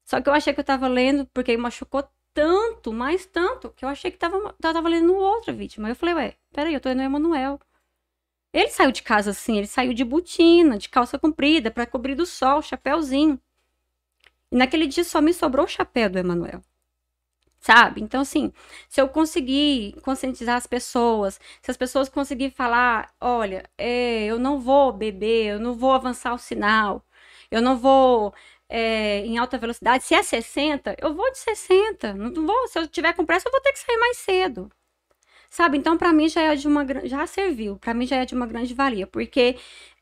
[0.04, 3.88] Só que eu achei que eu tava lendo, porque machucou tanto, mais tanto, que eu
[3.88, 5.88] achei que tava, eu tava lendo outra vítima.
[5.88, 7.58] Eu falei, ué, peraí, eu tô lendo o Emanuel.
[8.52, 12.26] Ele saiu de casa assim, ele saiu de botina, de calça comprida, para cobrir do
[12.26, 13.40] sol, chapéuzinho.
[14.52, 16.62] E naquele dia só me sobrou o chapéu do Emanuel
[17.58, 18.00] sabe?
[18.00, 18.52] Então, assim,
[18.88, 24.60] se eu conseguir conscientizar as pessoas, se as pessoas conseguirem falar, olha, é, eu não
[24.60, 27.04] vou beber, eu não vou avançar o sinal,
[27.50, 28.32] eu não vou
[28.68, 32.86] é, em alta velocidade, se é 60, eu vou de 60, não vou, se eu
[32.88, 34.70] tiver com pressa, eu vou ter que sair mais cedo.
[35.50, 35.78] Sabe?
[35.78, 38.46] Então, para mim já é de uma já serviu, para mim já é de uma
[38.46, 39.56] grande valia, porque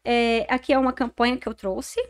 [0.05, 2.01] é, aqui é uma campanha que eu trouxe,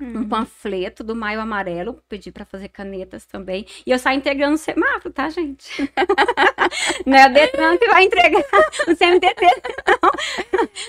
[0.00, 0.18] Uhum.
[0.18, 3.64] Um panfleto do Maio Amarelo, pedi para fazer canetas também.
[3.86, 5.88] E eu saio entregando o semáforo, tá, gente?
[7.06, 8.42] não é o Detran que vai entregar
[8.88, 10.10] o CMTT, não.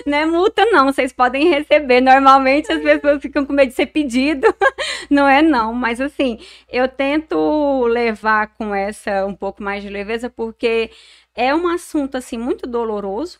[0.06, 0.86] Não é multa, não.
[0.86, 2.00] Vocês podem receber.
[2.00, 4.46] Normalmente as pessoas ficam com medo de ser pedido.
[5.08, 5.72] Não é, não.
[5.72, 6.38] Mas assim,
[6.68, 10.90] eu tento levar com essa um pouco mais de leveza, porque
[11.34, 13.38] é um assunto, assim, muito doloroso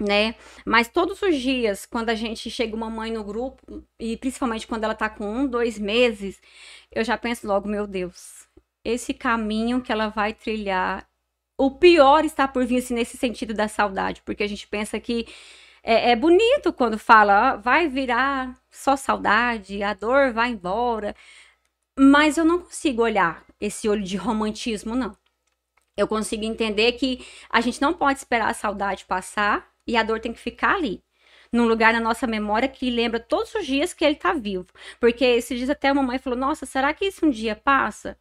[0.00, 0.34] né?
[0.64, 4.84] Mas todos os dias, quando a gente chega uma mãe no grupo, e principalmente quando
[4.84, 6.40] ela tá com um, dois meses,
[6.92, 8.46] eu já penso logo, meu Deus,
[8.84, 11.08] esse caminho que ela vai trilhar,
[11.58, 15.26] o pior está por vir assim, nesse sentido da saudade, porque a gente pensa que
[15.82, 21.14] é, é bonito quando fala, ah, vai virar só saudade, a dor vai embora,
[21.98, 25.16] mas eu não consigo olhar esse olho de romantismo, não.
[25.96, 30.20] Eu consigo entender que a gente não pode esperar a saudade passar e a dor
[30.20, 31.02] tem que ficar ali.
[31.52, 34.66] Num lugar na nossa memória que lembra todos os dias que ele tá vivo.
[35.00, 38.18] Porque esses dias até a mamãe falou: Nossa, será que isso um dia passa?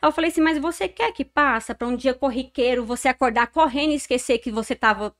[0.00, 3.48] Aí eu falei assim: Mas você quer que passa para um dia corriqueiro você acordar
[3.48, 5.14] correndo e esquecer que você tava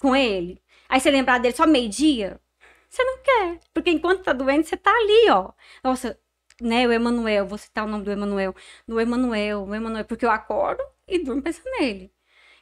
[0.00, 0.62] com ele?
[0.88, 2.40] Aí você lembrar dele só meio-dia?
[2.88, 3.60] Você não quer.
[3.74, 5.52] Porque enquanto tá doente, você tá ali, ó.
[5.84, 6.18] Nossa,
[6.60, 6.86] né?
[6.86, 8.54] O Emanuel, vou citar o nome do Emanuel.
[8.86, 12.12] Do Emanuel, o Emanuel, porque eu acordo e durmo pensando nele.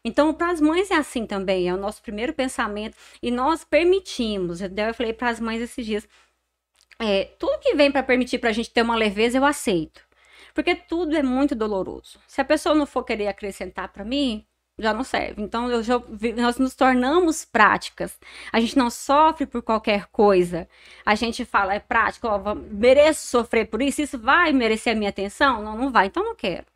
[0.04, 2.96] Então, para as mães é assim também, é o nosso primeiro pensamento.
[3.22, 6.06] E nós permitimos, eu falei para as mães esses dias,
[6.98, 10.02] é, tudo que vem para permitir para a gente ter uma leveza, eu aceito.
[10.54, 12.20] Porque tudo é muito doloroso.
[12.28, 14.46] Se a pessoa não for querer acrescentar para mim,
[14.78, 15.42] já não serve.
[15.42, 16.00] Então, eu já,
[16.36, 18.18] nós nos tornamos práticas.
[18.52, 20.68] A gente não sofre por qualquer coisa.
[21.04, 25.10] A gente fala, é prático, ó, mereço sofrer por isso, isso vai merecer a minha
[25.10, 25.62] atenção?
[25.62, 26.73] Não, não vai, então não quero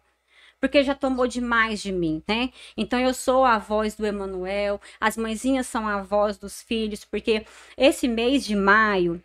[0.60, 2.50] porque já tomou demais de mim, né?
[2.76, 7.44] Então eu sou a voz do Emanuel, as mãezinhas são a voz dos filhos, porque
[7.76, 9.22] esse mês de maio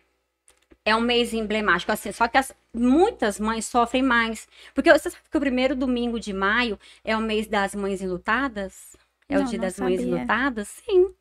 [0.84, 5.22] é um mês emblemático, assim, só que as, muitas mães sofrem mais, porque você sabe
[5.30, 8.96] que o primeiro domingo de maio é o mês das mães enlutadas?
[9.28, 9.96] É não, o dia das sabia.
[9.96, 10.68] mães enlutadas?
[10.68, 11.14] Sim.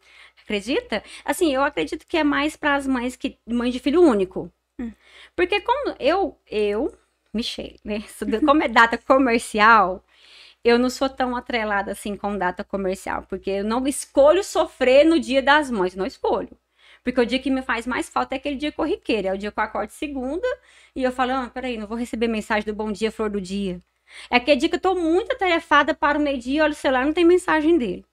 [0.44, 1.02] Acredita?
[1.24, 4.52] Assim, eu acredito que é mais para as mães que mães de filho único.
[4.78, 4.92] Hum.
[5.36, 6.94] Porque como eu eu
[7.34, 8.04] Michelle, né?
[8.46, 10.04] Como é data comercial,
[10.64, 15.20] eu não sou tão atrelada assim com data comercial, porque eu não escolho sofrer no
[15.20, 16.58] dia das mães, não escolho.
[17.04, 19.52] Porque o dia que me faz mais falta é aquele dia corriqueiro, é o dia
[19.52, 20.48] que eu acordo segunda
[20.96, 23.82] e eu falo, ah, peraí, não vou receber mensagem do bom dia, flor do dia.
[24.30, 27.14] É aquele dia que eu tô muito atarefada para o meio-dia, olho o celular, não
[27.14, 28.06] tem mensagem dele.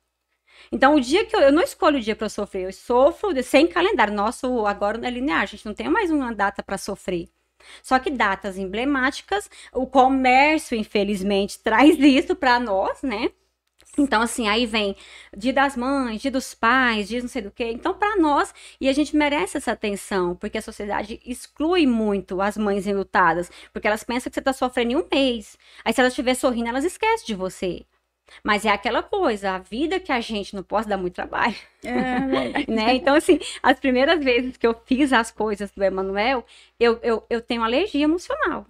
[0.73, 3.67] Então, o dia que eu, eu não escolho o dia para sofrer, eu sofro sem
[3.67, 4.15] calendário.
[4.15, 7.29] Nosso agora não é linear, a gente não tem mais uma data para sofrer.
[7.83, 13.31] Só que datas emblemáticas, o comércio, infelizmente, traz isso para nós, né?
[13.99, 14.97] Então, assim, aí vem
[15.37, 17.65] dia das mães, dia dos pais, dia não sei do que.
[17.65, 22.57] Então, para nós, e a gente merece essa atenção, porque a sociedade exclui muito as
[22.57, 25.59] mães enlutadas, porque elas pensam que você tá sofrendo em um mês.
[25.85, 27.85] Aí, se elas estiver sorrindo, elas esquecem de você.
[28.43, 31.57] Mas é aquela coisa, a vida que a gente não pode dar muito trabalho.
[31.85, 32.95] É, né?
[32.95, 36.45] Então, assim, as primeiras vezes que eu fiz as coisas do Emanuel,
[36.79, 38.67] eu, eu, eu tenho alergia emocional.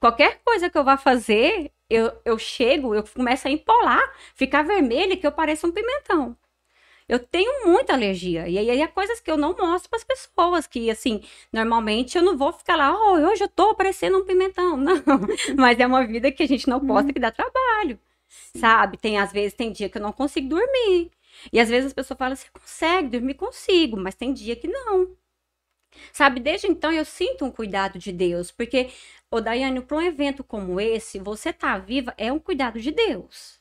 [0.00, 4.02] Qualquer coisa que eu vá fazer, eu, eu chego, eu começo a empolar,
[4.34, 6.36] ficar vermelha, que eu pareço um pimentão.
[7.08, 8.48] Eu tenho muita alergia.
[8.48, 12.22] E aí é coisas que eu não mostro para as pessoas, que assim, normalmente eu
[12.22, 14.76] não vou ficar lá, oh, hoje eu tô parecendo um pimentão.
[14.78, 14.94] Não.
[15.56, 17.12] Mas é uma vida que a gente não posta uhum.
[17.12, 17.98] que dá trabalho
[18.56, 18.96] sabe?
[18.98, 21.10] Tem às vezes tem dia que eu não consigo dormir.
[21.52, 23.34] E às vezes as pessoas falam, você consegue dormir?
[23.34, 25.16] Consigo, mas tem dia que não.
[26.12, 28.90] Sabe, desde então eu sinto um cuidado de Deus, porque,
[29.30, 33.60] ô Daiane, para um evento como esse, você tá viva é um cuidado de Deus.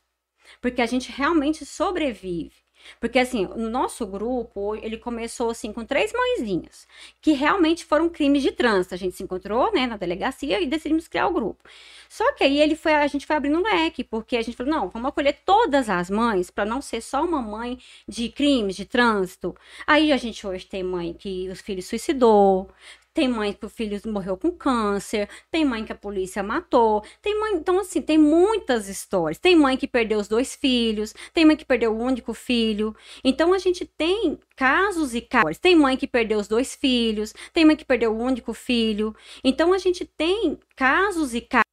[0.61, 2.60] Porque a gente realmente sobrevive.
[2.99, 6.87] Porque, assim, o nosso grupo, ele começou, assim, com três mãezinhas,
[7.21, 8.93] que realmente foram crimes de trânsito.
[8.95, 11.63] A gente se encontrou, né, na delegacia e decidimos criar o grupo.
[12.09, 14.73] Só que aí ele foi, a gente foi abrindo um leque, porque a gente falou,
[14.73, 18.85] não, vamos acolher todas as mães, para não ser só uma mãe de crimes de
[18.85, 19.55] trânsito.
[19.87, 22.69] Aí a gente hoje tem mãe que os filhos suicidou,
[23.13, 27.39] tem mãe que o filho morreu com câncer, tem mãe que a polícia matou, tem
[27.39, 29.37] mãe, então assim, tem muitas histórias.
[29.37, 32.95] Tem mãe que perdeu os dois filhos, tem mãe que perdeu o único filho.
[33.23, 35.57] Então a gente tem casos e casos.
[35.57, 39.15] Tem mãe que perdeu os dois filhos, tem mãe que perdeu o único filho.
[39.43, 41.65] Então a gente tem casos e casos.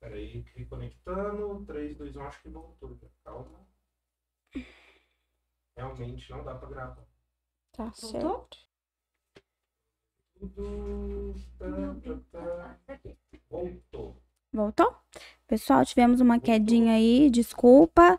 [0.00, 1.64] Peraí, conectando.
[1.66, 2.98] 3, 2, 1, acho que voltou.
[3.24, 3.66] Calma.
[5.76, 7.06] Realmente não dá pra gravar.
[7.72, 8.00] Tá Voltou?
[8.00, 8.58] certo.
[8.58, 8.70] Tudo.
[9.34, 10.29] Tá, tá, tá.
[13.50, 14.16] Voltou.
[14.52, 14.94] Voltou?
[15.46, 18.18] Pessoal, tivemos uma quedinha aí, desculpa.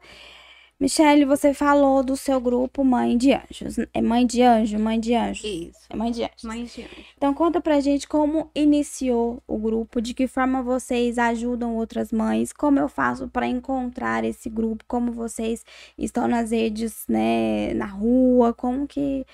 [0.79, 3.77] Michele, você falou do seu grupo Mãe de Anjos.
[3.93, 5.43] É Mãe de Anjo, Mãe de Anjos.
[5.43, 5.79] Isso.
[5.89, 6.43] É Mãe de Anjos.
[6.43, 7.05] Mãe de anjo.
[7.17, 12.53] Então conta pra gente como iniciou o grupo, de que forma vocês ajudam outras mães,
[12.53, 15.63] como eu faço para encontrar esse grupo, como vocês
[15.97, 19.25] estão nas redes, né, na rua, como que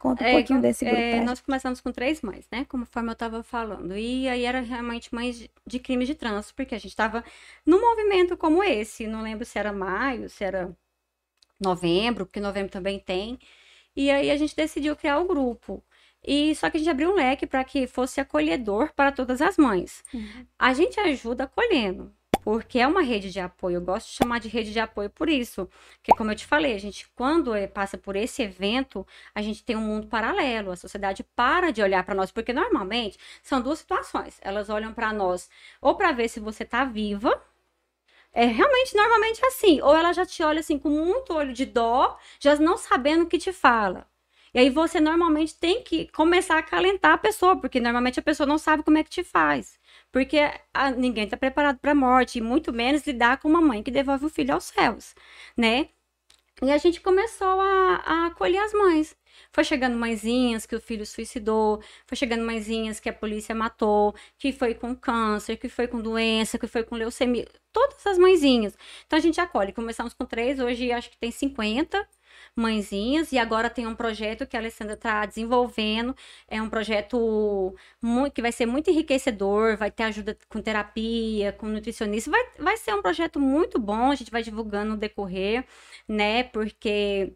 [0.00, 1.16] conta um É, pouquinho desse grupo.
[1.16, 2.64] é, nós começamos com três mães, né?
[2.66, 3.96] Conforme eu estava falando.
[3.96, 7.24] E aí era realmente mães de, de crimes de trânsito, porque a gente estava
[7.64, 9.06] num movimento como esse.
[9.06, 10.76] Não lembro se era maio, se era
[11.60, 13.38] novembro, porque novembro também tem.
[13.96, 15.84] E aí a gente decidiu criar o grupo.
[16.24, 19.56] E só que a gente abriu um leque para que fosse acolhedor para todas as
[19.58, 20.04] mães.
[20.12, 20.48] Uhum.
[20.58, 23.76] A gente ajuda acolhendo, porque é uma rede de apoio.
[23.76, 25.68] Eu gosto de chamar de rede de apoio por isso.
[25.96, 29.64] Porque, como eu te falei, a gente, quando eh, passa por esse evento, a gente
[29.64, 30.70] tem um mundo paralelo.
[30.72, 34.38] A sociedade para de olhar para nós, porque normalmente são duas situações.
[34.42, 35.48] Elas olham para nós
[35.80, 37.42] ou para ver se você tá viva.
[38.32, 39.80] É realmente normalmente assim.
[39.82, 43.26] Ou ela já te olha assim com muito olho de dó, já não sabendo o
[43.26, 44.06] que te fala.
[44.52, 48.46] E aí você normalmente tem que começar a acalentar a pessoa, porque normalmente a pessoa
[48.46, 49.79] não sabe como é que te faz.
[50.12, 50.38] Porque
[50.74, 53.90] a- ninguém está preparado para a morte, e muito menos lidar com uma mãe que
[53.90, 55.14] devolve o filho aos céus,
[55.56, 55.88] né?
[56.62, 59.16] E a gente começou a, a acolher as mães.
[59.52, 64.52] Foi chegando mãezinhas que o filho suicidou, foi chegando mãezinhas que a polícia matou, que
[64.52, 68.76] foi com câncer, que foi com doença, que foi com leucemia, todas as mãezinhas.
[69.06, 69.72] Então a gente acolhe.
[69.72, 72.06] Começamos com três, hoje acho que tem 50
[72.54, 76.14] mãezinhas, e agora tem um projeto que a Alessandra está desenvolvendo.
[76.48, 81.66] É um projeto muito, que vai ser muito enriquecedor, vai ter ajuda com terapia, com
[81.66, 82.30] nutricionista.
[82.30, 85.64] Vai, vai ser um projeto muito bom, a gente vai divulgando no decorrer,
[86.08, 86.44] né?
[86.44, 87.34] Porque.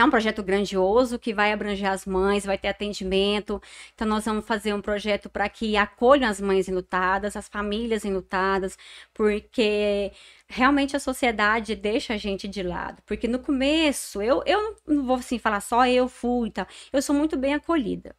[0.00, 3.60] É um projeto grandioso que vai abranger as mães, vai ter atendimento.
[3.94, 8.78] Então, nós vamos fazer um projeto para que acolham as mães enlutadas, as famílias enlutadas,
[9.12, 10.10] porque
[10.48, 13.02] realmente a sociedade deixa a gente de lado.
[13.04, 17.02] Porque no começo, eu, eu não vou assim falar só eu fui e tal, eu
[17.02, 18.16] sou muito bem acolhida.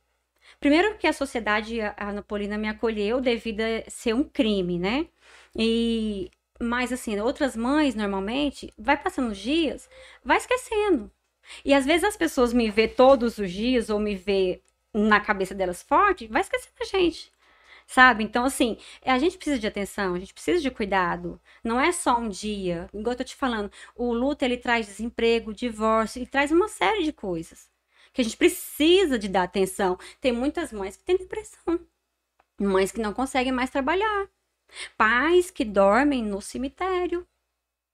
[0.60, 5.08] Primeiro porque a sociedade, a a Napolina me acolheu devido a ser um crime, né?
[5.56, 6.30] E
[6.60, 9.90] mas assim, outras mães normalmente vai passando os dias,
[10.24, 11.12] vai esquecendo.
[11.66, 14.62] E às vezes as pessoas me vê todos os dias ou me vê
[14.94, 17.32] na cabeça delas forte, vai esquecer da gente.
[17.88, 18.24] Sabe?
[18.24, 21.42] Então, assim, a gente precisa de atenção, a gente precisa de cuidado.
[21.64, 22.90] Não é só um dia.
[22.94, 27.04] Igual eu tô te falando, o luto ele traz desemprego, divórcio, ele traz uma série
[27.04, 27.70] de coisas
[28.14, 29.98] que a gente precisa de dar atenção.
[30.20, 31.80] Tem muitas mães que têm depressão,
[32.60, 34.28] mães que não conseguem mais trabalhar,
[34.98, 37.28] pais que dormem no cemitério.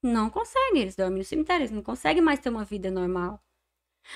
[0.01, 3.43] Não conseguem, eles dormem no cemitério, eles não conseguem mais ter uma vida normal.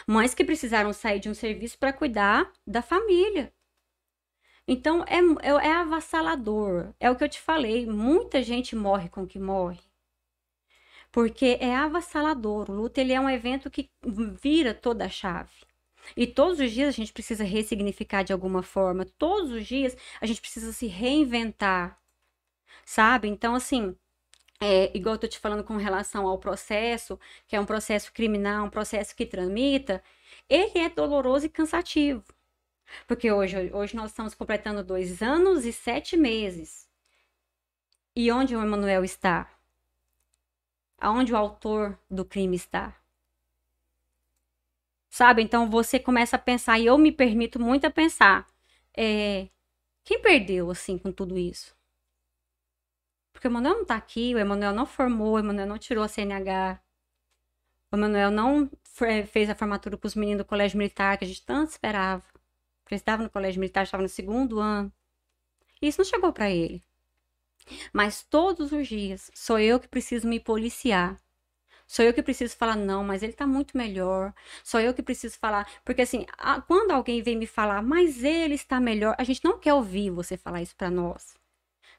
[0.08, 3.54] Mães que precisaram sair de um serviço para cuidar da família.
[4.68, 6.94] Então é, é, é avassalador.
[7.00, 7.86] É o que eu te falei.
[7.86, 9.82] Muita gente morre com o que morre.
[11.12, 12.70] Porque é avassalador.
[12.70, 13.90] O luto ele é um evento que
[14.42, 15.66] vira toda a chave.
[16.16, 19.06] E todos os dias a gente precisa ressignificar de alguma forma.
[19.18, 22.00] Todos os dias a gente precisa se reinventar.
[22.86, 23.28] Sabe?
[23.28, 23.96] Então, assim,
[24.62, 28.68] é, igual eu tô te falando com relação ao processo, que é um processo criminal,
[28.68, 30.04] um processo que tramita,
[30.48, 32.24] ele é doloroso e cansativo.
[33.08, 36.88] Porque hoje, hoje nós estamos completando dois anos e sete meses.
[38.16, 39.50] E onde o Emanuel está?
[41.00, 42.96] Aonde o autor do crime está?
[45.10, 45.42] Sabe?
[45.42, 48.48] Então você começa a pensar, e eu me permito muito a pensar,
[48.96, 49.50] é,
[50.04, 51.76] quem perdeu, assim, com tudo isso?
[53.42, 56.08] Porque o Emanuel não tá aqui, o Emanuel não formou, o Emanuel não tirou a
[56.08, 56.80] CNH,
[57.92, 61.28] o Emanuel não fe- fez a formatura com os meninos do colégio militar, que a
[61.28, 62.24] gente tanto esperava.
[62.84, 64.92] Porque ele estava no colégio militar, estava no segundo ano.
[65.82, 66.84] E isso não chegou para ele.
[67.94, 71.20] Mas todos os dias sou eu que preciso me policiar.
[71.88, 74.34] Sou eu que preciso falar, não, mas ele tá muito melhor.
[74.64, 75.68] Sou eu que preciso falar.
[75.86, 79.60] Porque assim, a- quando alguém vem me falar, mas ele está melhor, a gente não
[79.60, 81.36] quer ouvir você falar isso pra nós.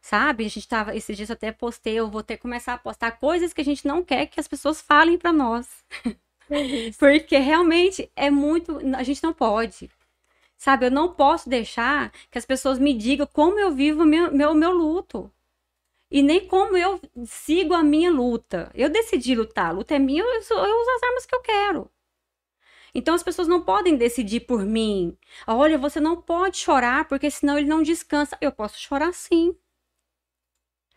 [0.03, 0.47] Sabe?
[0.47, 3.13] A gente tava, esses dias eu até postei, eu vou ter que começar a postar
[3.13, 5.69] coisas que a gente não quer que as pessoas falem pra nós.
[6.99, 8.79] Porque realmente é muito.
[8.97, 9.91] A gente não pode.
[10.59, 10.87] Sabe?
[10.87, 14.55] Eu não posso deixar que as pessoas me digam como eu vivo o meu, meu,
[14.55, 15.31] meu luto.
[16.11, 18.71] E nem como eu sigo a minha luta.
[18.75, 19.69] Eu decidi lutar.
[19.69, 21.91] A luta é minha, eu, uso- eu uso as armas que eu quero.
[22.95, 25.17] Então as pessoas não podem decidir por mim.
[25.47, 28.37] Olha, você não pode chorar, porque senão ele não descansa.
[28.41, 29.57] Eu posso chorar sim.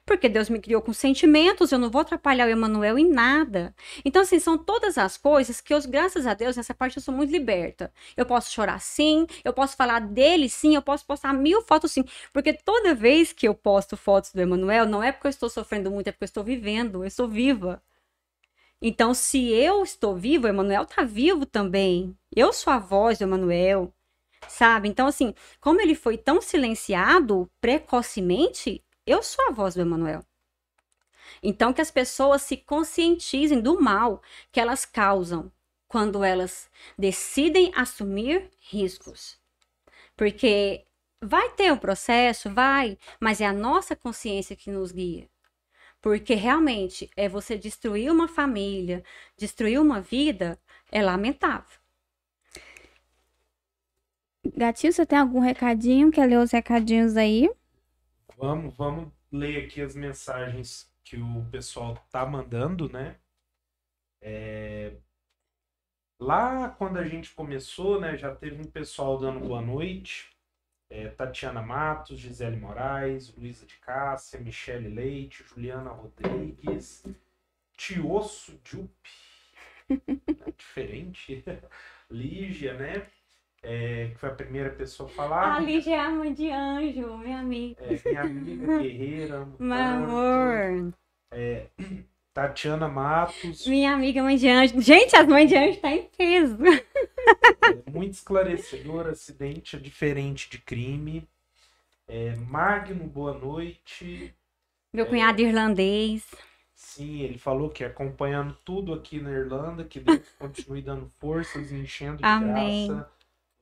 [0.06, 3.74] Porque Deus me criou com sentimentos, eu não vou atrapalhar o Emanuel em nada.
[4.06, 7.14] Então, assim, são todas as coisas que eu, graças a Deus, nessa parte eu sou
[7.14, 7.92] muito liberta.
[8.16, 12.04] Eu posso chorar sim, eu posso falar dele sim, eu posso postar mil fotos sim.
[12.32, 15.90] Porque toda vez que eu posto fotos do Emanuel, não é porque eu estou sofrendo
[15.90, 17.82] muito, é porque eu estou vivendo, eu estou viva.
[18.82, 22.16] Então, se eu estou viva, o Emanuel está vivo também.
[22.36, 23.92] Eu sou a voz do Emanuel,
[24.48, 24.88] sabe?
[24.88, 30.26] Então, assim, como ele foi tão silenciado precocemente, eu sou a voz do Emanuel.
[31.42, 35.52] Então, que as pessoas se conscientizem do mal que elas causam
[35.88, 39.40] quando elas decidem assumir riscos.
[40.16, 40.86] Porque
[41.22, 45.30] vai ter um processo, vai, mas é a nossa consciência que nos guia.
[46.02, 49.04] Porque realmente é você destruir uma família,
[49.38, 50.60] destruir uma vida,
[50.92, 51.80] é lamentável.
[54.56, 56.12] Gatinho, você tem algum recadinho?
[56.12, 57.50] Quer ler os recadinhos aí?
[58.38, 63.20] Vamos, vamos ler aqui as mensagens que o pessoal tá mandando, né?
[64.22, 64.96] É,
[66.20, 70.30] Lá quando a gente começou, né, já teve um pessoal dando boa noite.
[70.90, 77.04] É, Tatiana Matos, Gisele Moraes, Luísa de Cássia, Michele Leite, Juliana Rodrigues,
[77.78, 78.92] Tiosso Jup,
[79.90, 81.44] né, diferente,
[82.10, 83.08] Lígia, né?
[83.68, 85.56] É, que foi a primeira pessoa a falar.
[85.56, 87.84] A Lígia é a mãe de anjo, minha amiga.
[87.84, 89.48] É, minha amiga guerreira.
[89.58, 90.94] Meu amor.
[92.32, 94.80] Tatiana Matos, Minha amiga mãe de anjo.
[94.82, 96.58] Gente, as mães de anjo tá em peso.
[96.64, 101.28] é, muito esclarecedor, acidente é diferente de crime.
[102.08, 104.36] É, Magno, boa noite.
[104.94, 106.24] Meu cunhado irlandês.
[106.76, 111.76] Sim, ele falou que acompanhando tudo aqui na Irlanda, que Deus continue dando forças e
[111.76, 112.90] enchendo de Amém.
[112.90, 113.15] graça.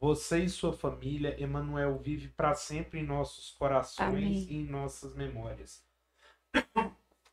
[0.04, 4.48] Você e sua família, Emanuel vive para sempre em nossos corações Amém.
[4.50, 5.82] e em nossas memórias.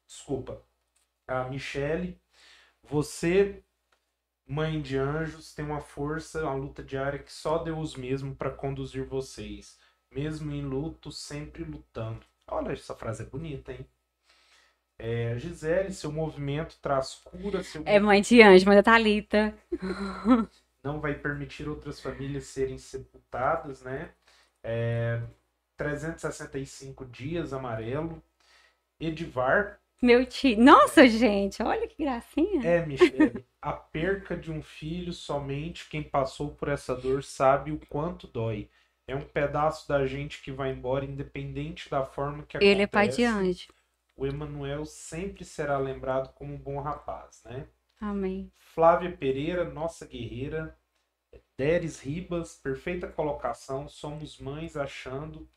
[0.07, 0.63] Desculpa.
[1.27, 2.17] A Michele,
[2.81, 3.65] você,
[4.47, 9.05] mãe de anjos, tem uma força, uma luta diária que só Deus mesmo para conduzir
[9.05, 9.77] vocês.
[10.09, 12.25] Mesmo em luto, sempre lutando.
[12.47, 13.85] Olha, essa frase é bonita, hein?
[14.97, 19.59] É, Gisele, seu movimento traz cura, seu É mãe de anjo, mãe da Thalita.
[20.83, 24.15] não vai permitir outras famílias serem sepultadas, né?
[24.63, 25.23] É,
[25.77, 28.23] 365 dias amarelo.
[29.01, 30.59] Edivar, Meu tio.
[30.61, 32.63] Nossa, gente, olha que gracinha.
[32.63, 37.81] é, Michele, a perca de um filho somente quem passou por essa dor sabe o
[37.89, 38.71] quanto dói.
[39.07, 42.71] É um pedaço da gente que vai embora, independente da forma que acontece.
[42.73, 43.69] Ele é pai de anjo.
[44.17, 47.67] O Emanuel sempre será lembrado como um bom rapaz, né?
[48.01, 48.51] Amém.
[48.57, 50.77] Flávia Pereira, nossa guerreira.
[51.57, 53.89] Deres Ribas, perfeita colocação.
[53.89, 55.49] Somos mães achando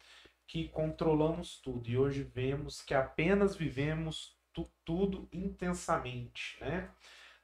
[0.47, 6.89] que controlamos tudo e hoje vemos que apenas vivemos tu- tudo intensamente, né?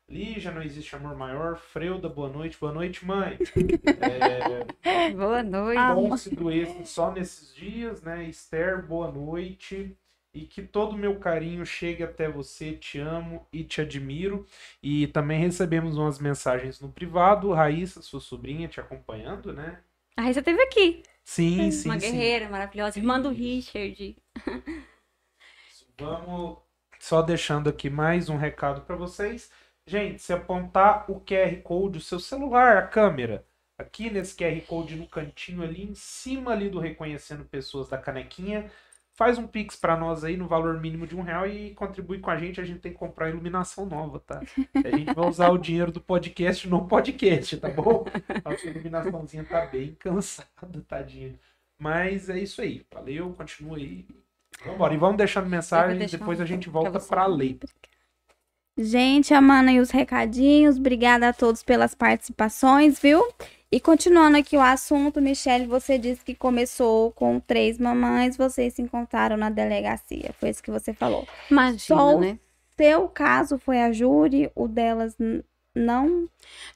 [0.07, 1.57] Lígia, não existe amor maior.
[1.57, 2.57] Freuda, boa noite.
[2.59, 3.37] Boa noite, mãe.
[4.83, 5.79] É, Boa noite.
[5.95, 8.23] Bom se doesse só nesses dias, né?
[8.25, 9.95] Esther, boa noite.
[10.33, 12.73] E que todo o meu carinho chegue até você.
[12.73, 14.45] Te amo e te admiro.
[14.81, 17.51] E também recebemos umas mensagens no privado.
[17.51, 19.81] Raíssa, sua sobrinha, te acompanhando, né?
[20.15, 21.03] A Raíssa esteve aqui.
[21.23, 22.11] Sim, sim, Uma sim.
[22.11, 22.99] guerreira maravilhosa.
[22.99, 23.29] Irmã do.
[23.29, 24.17] Richard.
[25.97, 26.57] Vamos
[26.99, 29.51] só deixando aqui mais um recado para vocês.
[29.85, 33.45] Gente, se apontar o QR Code, o seu celular, a câmera,
[33.77, 38.71] aqui nesse QR Code no cantinho ali, em cima ali do reconhecendo pessoas da canequinha,
[39.19, 42.31] faz um pix para nós aí no valor mínimo de um real e contribui com
[42.31, 42.61] a gente.
[42.61, 44.41] A gente tem que comprar iluminação nova, tá?
[44.73, 48.05] A gente vai usar o dinheiro do podcast no podcast, tá bom?
[48.45, 51.37] A iluminaçãozinha tá bem cansada, tadinha.
[51.77, 52.85] Mas é isso aí.
[52.93, 54.07] Valeu, continua aí.
[54.65, 54.93] Vambora.
[54.93, 57.59] E vamos deixando mensagens, deixar depois um a gente volta pra ler.
[58.77, 60.77] Gente, amando aí os recadinhos.
[60.77, 63.21] Obrigada a todos pelas participações, viu?
[63.71, 68.81] E continuando aqui o assunto, Michelle, você disse que começou com três mamães, vocês se
[68.81, 70.33] encontraram na delegacia.
[70.39, 71.27] Foi isso que você falou.
[71.51, 72.39] Imagina, Só- né?
[72.75, 75.15] seu caso foi a Júri, o delas
[75.75, 76.27] não.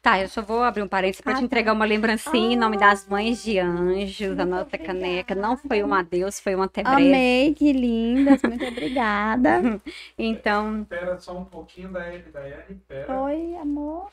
[0.03, 1.45] Tá, eu só vou abrir um parênteses para Ah, te tá.
[1.45, 5.33] entregar uma lembrancinha em nome das mães de anjos, a nossa caneca.
[5.33, 7.07] Não foi uma Deus, foi uma até breve.
[7.07, 8.43] Amei, que lindas.
[8.43, 9.81] Muito obrigada.
[10.15, 12.23] Então, Espera só um pouquinho da Daiane.
[12.31, 14.09] Daiane, pera, Oi, amor.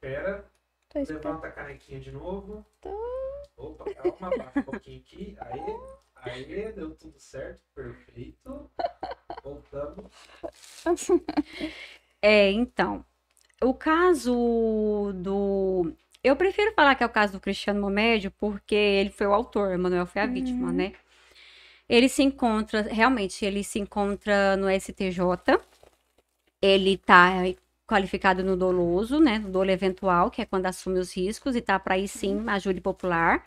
[0.00, 0.44] pera.
[0.94, 1.12] Tô.
[1.12, 2.64] Levanta a canequinha de novo.
[3.56, 5.36] Opa, calma, baixa um pouquinho aqui.
[5.40, 5.60] Aí,
[6.16, 8.70] aí, deu tudo certo, perfeito.
[9.42, 10.12] Voltamos.
[12.22, 13.04] é, então,
[13.62, 15.92] o caso do.
[16.22, 19.76] Eu prefiro falar que é o caso do Cristiano Momédio, porque ele foi o autor,
[19.76, 20.92] Manuel foi a vítima, né?
[21.88, 25.20] Ele se encontra, realmente, ele se encontra no STJ.
[26.62, 27.44] Ele tá
[27.86, 29.38] qualificado no doloso, né?
[29.38, 32.58] No dolo eventual, que é quando assume os riscos, e tá para aí sim a
[32.58, 33.46] júri popular.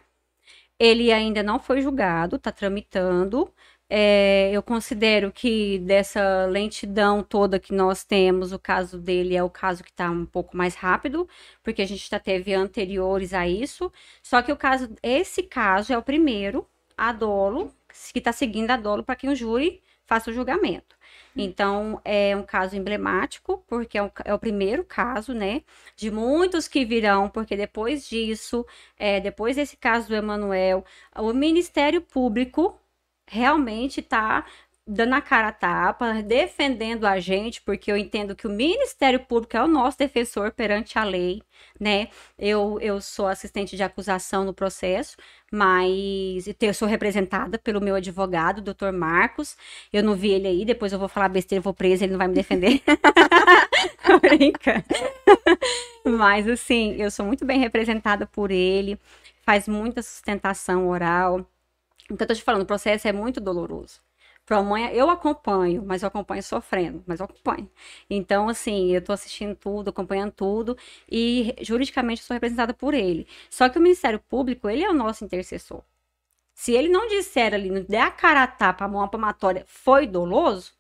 [0.80, 3.52] Ele ainda não foi julgado, tá tramitando.
[3.90, 9.50] É, eu considero que dessa lentidão toda que nós temos, o caso dele é o
[9.50, 11.28] caso que está um pouco mais rápido,
[11.64, 13.92] porque a gente já teve anteriores a isso.
[14.22, 16.68] Só que o caso, esse caso é o primeiro
[16.98, 17.74] a dolo,
[18.14, 20.97] que está seguindo a dolo para que o júri faça o julgamento.
[21.38, 25.62] Então, é um caso emblemático, porque é, um- é o primeiro caso, né,
[25.96, 28.66] de muitos que virão, porque depois disso,
[28.98, 30.84] é, depois desse caso do Emanuel,
[31.16, 32.80] o Ministério Público
[33.28, 34.46] realmente está
[34.88, 39.58] dando a cara a tapa, defendendo a gente, porque eu entendo que o Ministério Público
[39.58, 41.42] é o nosso defensor perante a lei,
[41.80, 42.08] né?
[42.40, 45.18] Eu, eu sou assistente de acusação no processo,
[45.52, 49.58] mas eu sou representada pelo meu advogado, doutor Marcos.
[49.92, 52.28] Eu não vi ele aí, depois eu vou falar besteira, vou presa, ele não vai
[52.30, 52.82] me defender.
[54.06, 54.86] Tô brincando.
[56.06, 58.98] Mas assim, eu sou muito bem representada por ele,
[59.44, 61.46] faz muita sustentação oral.
[62.10, 64.07] O que eu tô te falando, o processo é muito doloroso.
[64.48, 67.70] Pra mãe, eu acompanho, mas eu acompanho sofrendo, mas eu acompanho.
[68.10, 70.78] Então, assim, eu tô assistindo tudo, acompanhando tudo,
[71.12, 73.28] e juridicamente eu sou representada por ele.
[73.50, 75.84] Só que o Ministério Público, ele é o nosso intercessor.
[76.56, 80.08] Se ele não disser ali, não der a cara a tapa, a mão palmatória, foi
[80.08, 80.74] doloso,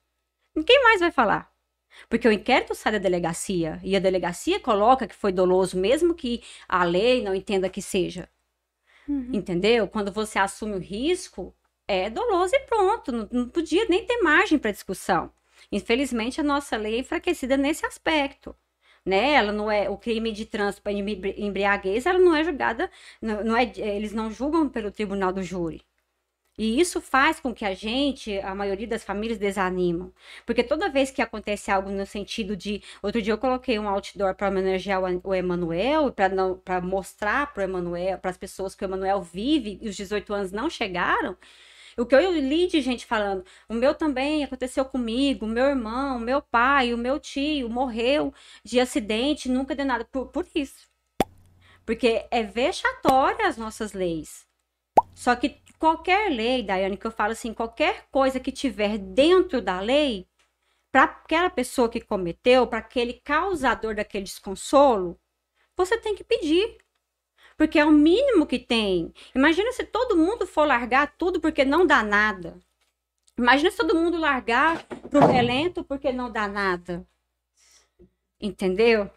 [0.55, 1.51] ninguém mais vai falar.
[2.09, 6.43] Porque o inquérito sai da delegacia, e a delegacia coloca que foi doloso, mesmo que
[6.69, 8.29] a lei não entenda que seja.
[9.33, 9.87] Entendeu?
[9.87, 11.55] Quando você assume o risco,
[11.87, 13.11] é doloso e pronto.
[13.11, 15.31] Não, não podia nem ter margem para discussão.
[15.71, 18.55] Infelizmente, a nossa lei é enfraquecida nesse aspecto.
[19.05, 19.33] Né?
[19.33, 23.63] Ela não é o crime de trânsito embriaguez, ela não é julgada, não, não é,
[23.77, 25.81] eles não julgam pelo tribunal do júri.
[26.59, 30.11] E isso faz com que a gente, a maioria das famílias, desanimam.
[30.43, 32.81] Porque toda vez que acontece algo no sentido de.
[33.01, 37.63] Outro dia eu coloquei um outdoor para homenagear o o Emanuel, para mostrar para o
[37.63, 41.37] Emanuel, para as pessoas que o Emanuel vive e os 18 anos não chegaram.
[41.97, 46.41] O que eu li de gente falando, o meu também aconteceu comigo, meu irmão, meu
[46.43, 48.31] pai, o meu tio morreu
[48.63, 50.05] de acidente, nunca deu nada.
[50.05, 50.87] Por, por isso.
[51.83, 54.47] Porque é vexatória as nossas leis.
[55.15, 59.79] Só que qualquer lei, Daiane, que eu falo assim, qualquer coisa que tiver dentro da
[59.79, 60.27] lei,
[60.91, 65.19] para aquela pessoa que cometeu, para aquele causador daquele desconsolo,
[65.75, 66.77] você tem que pedir.
[67.57, 69.11] Porque é o mínimo que tem.
[69.33, 72.59] Imagina se todo mundo for largar tudo porque não dá nada.
[73.37, 77.05] Imagina se todo mundo largar pro relento porque não dá nada.
[78.39, 79.09] Entendeu?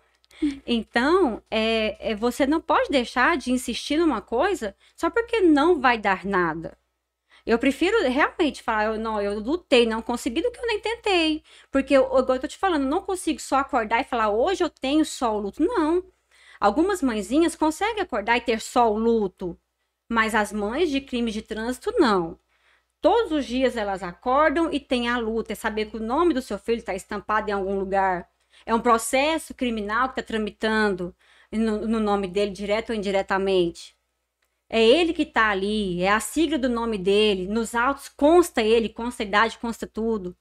[0.66, 5.99] Então, é, é, você não pode deixar de insistir numa coisa só porque não vai
[5.99, 6.78] dar nada.
[7.47, 11.43] Eu prefiro realmente falar, eu, não, eu lutei, não consegui, do que eu nem tentei.
[11.70, 14.70] Porque, eu, igual eu tô te falando, não consigo só acordar e falar, hoje eu
[14.70, 15.62] tenho só o luto.
[15.62, 16.05] Não.
[16.61, 19.59] Algumas mãezinhas conseguem acordar e ter só o luto,
[20.07, 22.39] mas as mães de crime de trânsito não.
[23.01, 26.43] Todos os dias elas acordam e têm a luta, é saber que o nome do
[26.43, 28.29] seu filho está estampado em algum lugar.
[28.67, 31.17] É um processo criminal que está tramitando
[31.51, 33.97] no, no, nome dele, direto ou indiretamente.
[34.69, 37.49] É ele que está ali, é a sigla do nome dele.
[37.49, 40.37] Nos autos consta ele, consta a idade, consta tudo.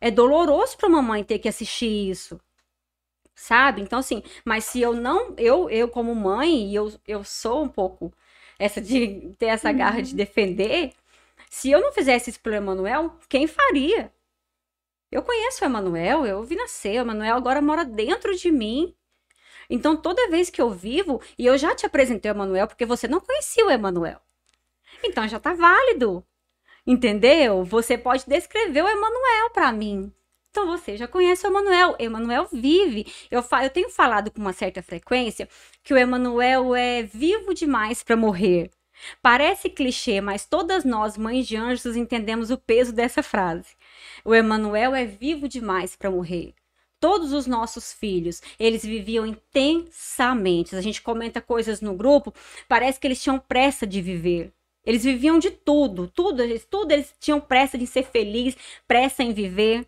[0.00, 2.40] É doloroso para uma mãe ter que assistir isso
[3.34, 3.82] sabe?
[3.82, 7.68] Então, assim, mas se eu não, eu, eu como mãe, e eu, eu sou um
[7.68, 8.12] pouco
[8.58, 10.02] essa de ter essa garra uhum.
[10.02, 10.92] de defender,
[11.50, 14.12] se eu não fizesse isso pelo Emanuel, quem faria?
[15.10, 18.94] Eu conheço o Emanuel, eu vi nascer, o Emanuel agora mora dentro de mim.
[19.68, 23.06] Então, toda vez que eu vivo, e eu já te apresentei o Emanuel, porque você
[23.06, 24.20] não conhecia o Emanuel.
[25.04, 26.24] Então, já tá válido.
[26.86, 27.64] Entendeu?
[27.64, 30.12] Você pode descrever o Emanuel para mim.
[30.52, 31.96] Então você já conhece o Emanuel.
[31.98, 33.06] Emanuel vive.
[33.30, 35.48] Eu, eu tenho falado com uma certa frequência
[35.82, 38.70] que o Emanuel é vivo demais para morrer.
[39.22, 43.74] Parece clichê, mas todas nós, mães de anjos, entendemos o peso dessa frase.
[44.24, 46.54] O Emanuel é vivo demais para morrer.
[47.00, 50.76] todos os nossos filhos, eles viviam intensamente.
[50.76, 52.32] A gente comenta coisas no grupo,
[52.68, 54.52] parece que eles tinham pressa de viver.
[54.84, 59.32] Eles viviam de tudo, tudo, eles, tudo eles tinham pressa de ser feliz, pressa em
[59.32, 59.84] viver.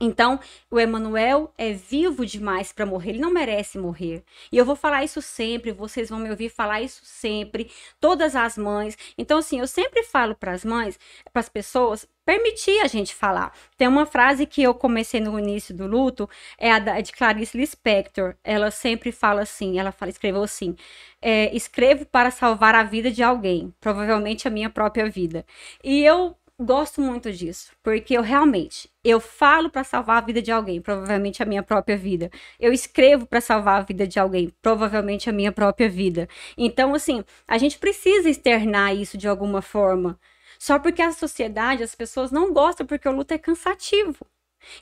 [0.00, 0.38] Então,
[0.70, 4.22] o Emanuel é vivo demais para morrer, ele não merece morrer.
[4.52, 8.58] E eu vou falar isso sempre, vocês vão me ouvir falar isso sempre, todas as
[8.58, 8.96] mães.
[9.16, 10.98] Então, assim, eu sempre falo para as mães,
[11.32, 13.52] para as pessoas, permitir a gente falar.
[13.76, 16.28] Tem uma frase que eu comecei no início do luto,
[16.58, 18.34] é a de Clarice Lispector.
[18.44, 20.76] Ela sempre fala assim, ela fala, escreveu assim:
[21.22, 25.46] é, escrevo para salvar a vida de alguém, provavelmente a minha própria vida.
[25.82, 30.50] E eu gosto muito disso, porque eu realmente, eu falo para salvar a vida de
[30.50, 32.30] alguém, provavelmente a minha própria vida.
[32.58, 36.28] Eu escrevo para salvar a vida de alguém, provavelmente a minha própria vida.
[36.56, 40.18] Então, assim, a gente precisa externar isso de alguma forma.
[40.58, 44.26] Só porque a sociedade, as pessoas não gostam porque o luto é cansativo.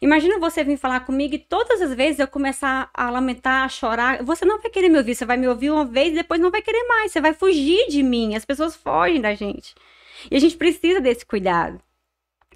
[0.00, 4.22] Imagina você vir falar comigo e todas as vezes eu começar a lamentar, a chorar.
[4.22, 6.50] Você não vai querer me ouvir, você vai me ouvir uma vez e depois não
[6.50, 7.12] vai querer mais.
[7.12, 8.34] Você vai fugir de mim.
[8.34, 9.74] As pessoas fogem da gente.
[10.30, 11.80] E a gente precisa desse cuidado.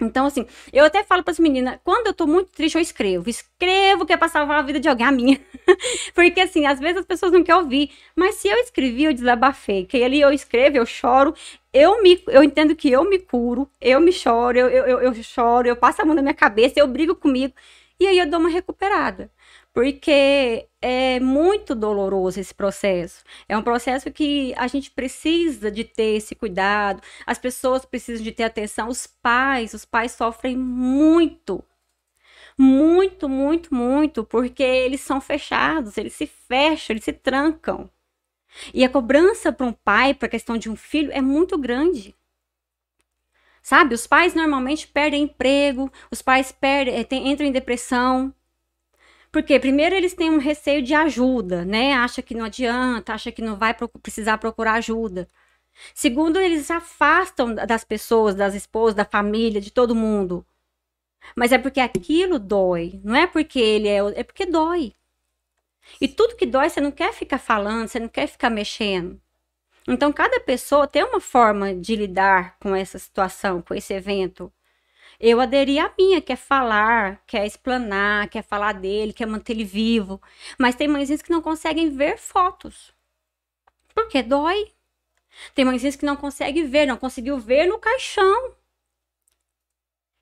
[0.01, 3.29] Então, assim, eu até falo para as meninas, quando eu tô muito triste, eu escrevo.
[3.29, 5.39] Escrevo que é pra salvar a vida de alguém, a minha.
[6.15, 7.91] Porque, assim, às vezes as pessoas não querem ouvir.
[8.15, 9.85] Mas se eu escrevi, eu desabafei.
[9.85, 11.33] Que ali eu escrevo, eu choro.
[11.73, 15.23] Eu, me, eu entendo que eu me curo, eu me choro, eu, eu, eu, eu
[15.23, 17.53] choro, eu passo a mão na minha cabeça, eu brigo comigo.
[17.99, 19.29] E aí eu dou uma recuperada
[19.73, 23.23] porque é muito doloroso esse processo.
[23.47, 28.31] É um processo que a gente precisa de ter esse cuidado, as pessoas precisam de
[28.31, 31.63] ter atenção, os pais, os pais sofrem muito.
[32.57, 37.89] Muito, muito, muito, porque eles são fechados, eles se fecham, eles se trancam.
[38.73, 42.15] E a cobrança para um pai, para a questão de um filho, é muito grande.
[43.61, 48.33] Sabe, os pais normalmente perdem emprego, os pais perdem, eh, entram em depressão,
[49.31, 51.93] porque primeiro eles têm um receio de ajuda, né?
[51.93, 55.29] Acha que não adianta, acha que não vai precisar procurar ajuda.
[55.93, 60.45] Segundo, eles se afastam das pessoas, das esposas, da família, de todo mundo.
[61.35, 64.93] Mas é porque aquilo dói, não é porque ele é, é porque dói.
[66.01, 69.21] E tudo que dói, você não quer ficar falando, você não quer ficar mexendo.
[69.91, 74.53] Então, cada pessoa tem uma forma de lidar com essa situação, com esse evento.
[75.19, 80.21] Eu aderi à minha, quer falar, quer explanar, quer falar dele, quer manter ele vivo.
[80.59, 82.93] Mas tem mãezinhas que não conseguem ver fotos.
[83.95, 84.71] Porque dói.
[85.55, 88.55] Tem mãezinhas que não conseguem ver, não conseguiu ver no caixão.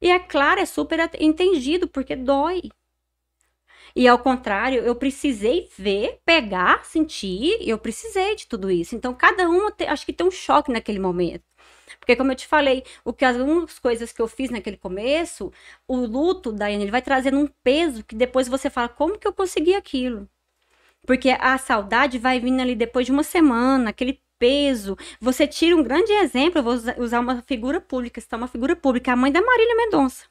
[0.01, 2.61] E é claro, é super entendido, porque dói.
[3.97, 8.95] E ao contrário, eu precisei ver, pegar, sentir, eu precisei de tudo isso.
[8.95, 11.43] Então, cada um acho que tem um choque naquele momento.
[11.99, 15.51] Porque, como eu te falei, o que algumas coisas que eu fiz naquele começo,
[15.87, 19.33] o luto, Daiane, ele vai trazendo um peso que depois você fala, como que eu
[19.33, 20.29] consegui aquilo?
[21.07, 24.95] Porque a saudade vai vindo ali depois de uma semana, aquele peso.
[25.19, 29.13] Você tira um grande exemplo, eu vou usar uma figura pública, está uma figura pública,
[29.13, 30.25] a mãe da Marília Mendonça.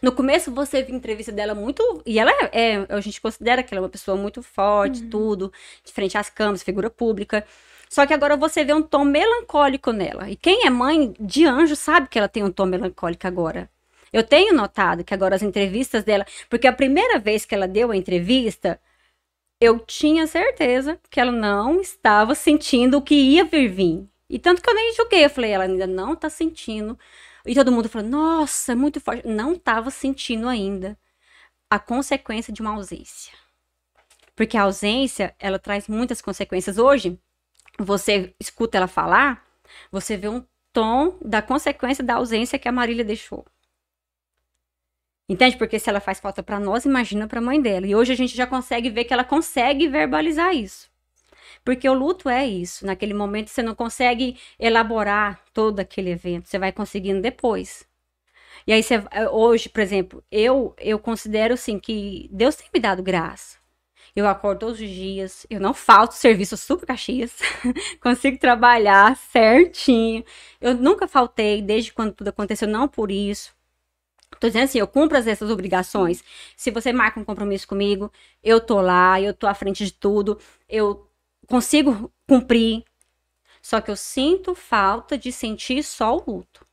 [0.00, 2.02] No começo você viu entrevista dela muito.
[2.06, 5.10] E ela é, é, A gente considera que ela é uma pessoa muito forte, uhum.
[5.10, 5.52] tudo,
[5.84, 7.46] de frente às câmeras, figura pública.
[7.88, 10.28] Só que agora você vê um tom melancólico nela.
[10.30, 13.70] E quem é mãe de anjo sabe que ela tem um tom melancólico agora.
[14.12, 17.90] Eu tenho notado que agora as entrevistas dela, porque a primeira vez que ela deu
[17.90, 18.80] a entrevista,
[19.60, 24.08] eu tinha certeza que ela não estava sentindo o que ia vir vir.
[24.28, 26.98] E tanto que eu nem julguei, eu falei, ela ainda não tá sentindo.
[27.46, 29.26] E todo mundo falou, nossa, é muito forte.
[29.26, 30.98] Não estava sentindo ainda
[31.68, 33.32] a consequência de uma ausência.
[34.34, 36.78] Porque a ausência, ela traz muitas consequências.
[36.78, 37.18] Hoje,
[37.78, 39.44] você escuta ela falar,
[39.90, 43.44] você vê um tom da consequência da ausência que a Marília deixou.
[45.28, 45.56] Entende?
[45.56, 47.86] Porque se ela faz falta para nós, imagina para a mãe dela.
[47.86, 50.90] E hoje a gente já consegue ver que ela consegue verbalizar isso.
[51.64, 52.86] Porque o luto é isso.
[52.86, 56.48] Naquele momento você não consegue elaborar todo aquele evento.
[56.48, 57.86] Você vai conseguindo depois.
[58.66, 59.02] E aí você,
[59.32, 63.58] hoje, por exemplo, eu eu considero assim que Deus tem me dado graça.
[64.16, 67.32] Eu acordo todos os dias, eu não falto serviço super Caxias,
[68.00, 70.24] consigo trabalhar certinho.
[70.60, 73.52] Eu nunca faltei desde quando tudo aconteceu, não por isso.
[74.40, 76.22] Tô dizendo assim, eu cumpro essas obrigações.
[76.56, 78.12] Se você marca um compromisso comigo,
[78.42, 80.38] eu tô lá, eu tô à frente de tudo,
[80.68, 81.08] eu
[81.48, 82.84] consigo cumprir.
[83.60, 86.66] Só que eu sinto falta de sentir só o luto.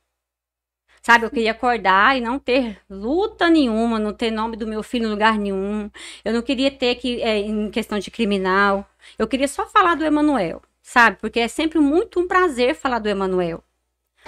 [1.02, 5.06] Sabe, eu queria acordar e não ter luta nenhuma, não ter nome do meu filho
[5.06, 5.90] em lugar nenhum.
[6.24, 8.88] Eu não queria ter que, é, em questão de criminal.
[9.18, 11.16] Eu queria só falar do Emanuel, sabe?
[11.20, 13.64] Porque é sempre muito um prazer falar do Emanuel.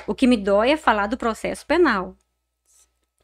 [0.07, 2.17] O que me dói é falar do processo penal.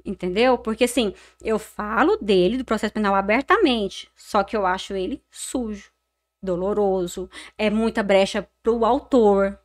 [0.04, 0.56] Entendeu?
[0.56, 1.12] Porque assim,
[1.42, 5.90] eu falo dele, do processo penal abertamente, só que eu acho ele sujo,
[6.42, 7.28] doloroso,
[7.58, 9.58] é muita brecha pro autor.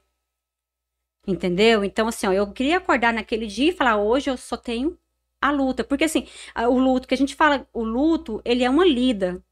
[1.27, 1.83] Entendeu?
[1.83, 4.97] Então, assim, ó, eu queria acordar naquele dia e falar: hoje eu só tenho
[5.41, 5.83] a luta.
[5.83, 9.43] Porque, assim, o luto, que a gente fala, o luto, ele é uma lida.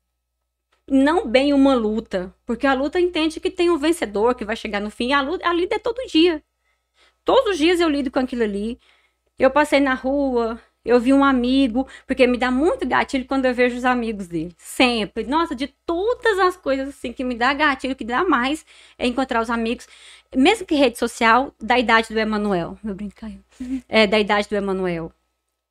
[0.87, 2.33] Não bem uma luta.
[2.45, 5.13] Porque a luta entende que tem um vencedor que vai chegar no fim.
[5.13, 6.43] A, luta, a lida é todo dia.
[7.23, 8.79] Todos os dias eu lido com aquilo ali.
[9.39, 13.53] Eu passei na rua, eu vi um amigo, porque me dá muito gatilho quando eu
[13.53, 14.53] vejo os amigos dele.
[14.57, 15.23] Sempre.
[15.23, 18.65] Nossa, de todas as coisas assim que me dá gatilho, que dá mais
[18.97, 19.87] é encontrar os amigos,
[20.35, 22.77] mesmo que rede social, da idade do Emanuel.
[22.83, 23.39] Meu brinco caiu.
[23.87, 25.11] É, da idade do Emanuel.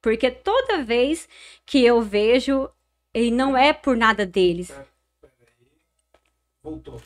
[0.01, 1.29] Porque toda vez
[1.67, 2.69] que eu vejo,
[3.15, 4.73] e não é por nada deles.
[6.63, 7.03] Voltou.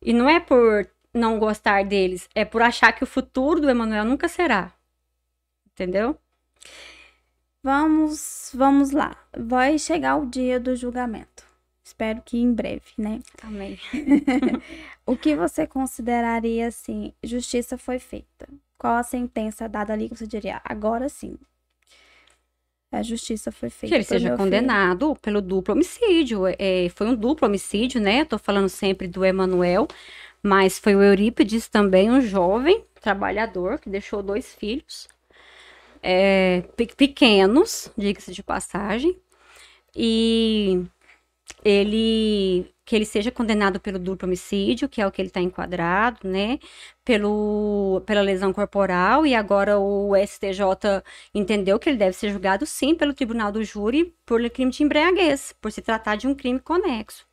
[0.00, 4.04] E não é por não gostar deles, é por achar que o futuro do Emanuel
[4.04, 4.72] nunca será.
[5.72, 6.18] Entendeu?
[7.62, 9.16] Vamos, vamos lá.
[9.36, 11.44] Vai chegar o dia do julgamento.
[11.82, 13.20] Espero que em breve, né?
[13.42, 13.78] Amém.
[15.04, 18.48] o que você consideraria assim, justiça foi feita?
[18.78, 21.36] Qual a sentença dada ali que você diria, agora sim?
[22.92, 23.88] A justiça foi feita.
[23.88, 25.20] Que ele seja condenado filho.
[25.20, 26.42] pelo duplo homicídio.
[26.58, 28.24] É, foi um duplo homicídio, né?
[28.24, 29.88] Tô falando sempre do Emanuel,
[30.42, 35.08] mas foi o Eurípides também, um jovem trabalhador que deixou dois filhos
[36.02, 36.62] é,
[36.96, 39.18] pequenos, diga-se de passagem,
[39.94, 40.84] e
[41.64, 46.20] ele que ele seja condenado pelo duplo homicídio, que é o que ele está enquadrado,
[46.28, 46.60] né?
[47.04, 51.02] Pelo, pela lesão corporal, e agora o STJ
[51.34, 55.52] entendeu que ele deve ser julgado sim pelo tribunal do júri por crime de embriaguez,
[55.60, 57.26] por se tratar de um crime conexo.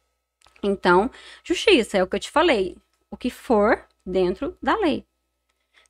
[0.63, 1.11] Então,
[1.43, 2.75] justiça, é o que eu te falei.
[3.11, 5.05] O que for dentro da lei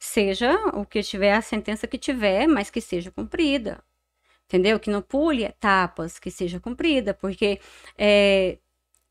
[0.06, 3.82] seja o que tiver, a sentença que tiver, mas que seja cumprida.
[4.45, 4.78] Entendeu?
[4.80, 7.60] Que não pule etapas, que seja cumprida, porque
[7.97, 8.58] é,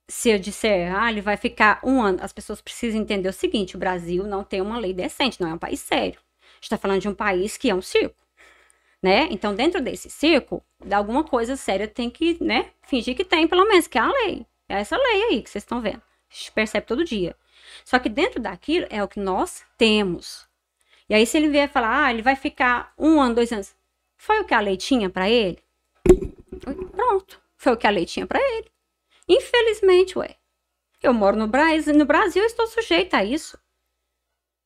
[0.06, 3.74] se eu disser, ah, ele vai ficar um ano, as pessoas precisam entender o seguinte:
[3.74, 6.20] o Brasil não tem uma lei decente, não é um país sério.
[6.60, 8.14] Está falando de um país que é um circo.
[9.02, 9.28] Né?
[9.30, 10.62] Então, dentro desse circo,
[10.92, 14.46] alguma coisa séria tem que, né, fingir que tem, pelo menos, que é a lei.
[14.68, 16.02] É essa lei aí que vocês estão vendo.
[16.30, 17.34] A gente percebe todo dia.
[17.84, 20.51] Só que dentro daquilo é o que nós temos.
[21.08, 23.74] E aí, se ele vier falar, ah, ele vai ficar um ano, dois anos,
[24.16, 25.58] foi o que a lei tinha para ele?
[26.92, 28.70] Pronto, foi o que a lei tinha para ele.
[29.28, 30.36] Infelizmente, ué.
[31.02, 33.58] Eu moro no Brasil, no Brasil eu estou sujeita a isso.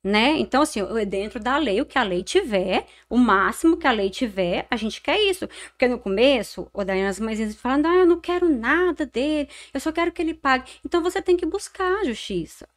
[0.05, 0.39] Né?
[0.39, 4.09] Então, assim, dentro da lei, o que a lei tiver, o máximo que a lei
[4.09, 5.49] tiver, a gente quer isso.
[5.71, 9.81] Porque no começo, o Daiane, as mães falando, ah, eu não quero nada dele, eu
[9.81, 10.71] só quero que ele pague.
[10.85, 12.69] Então, você tem que buscar a justiça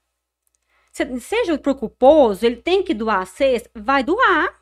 [0.92, 4.60] seja pro culposo, ele tem que doar a cesta, vai doar.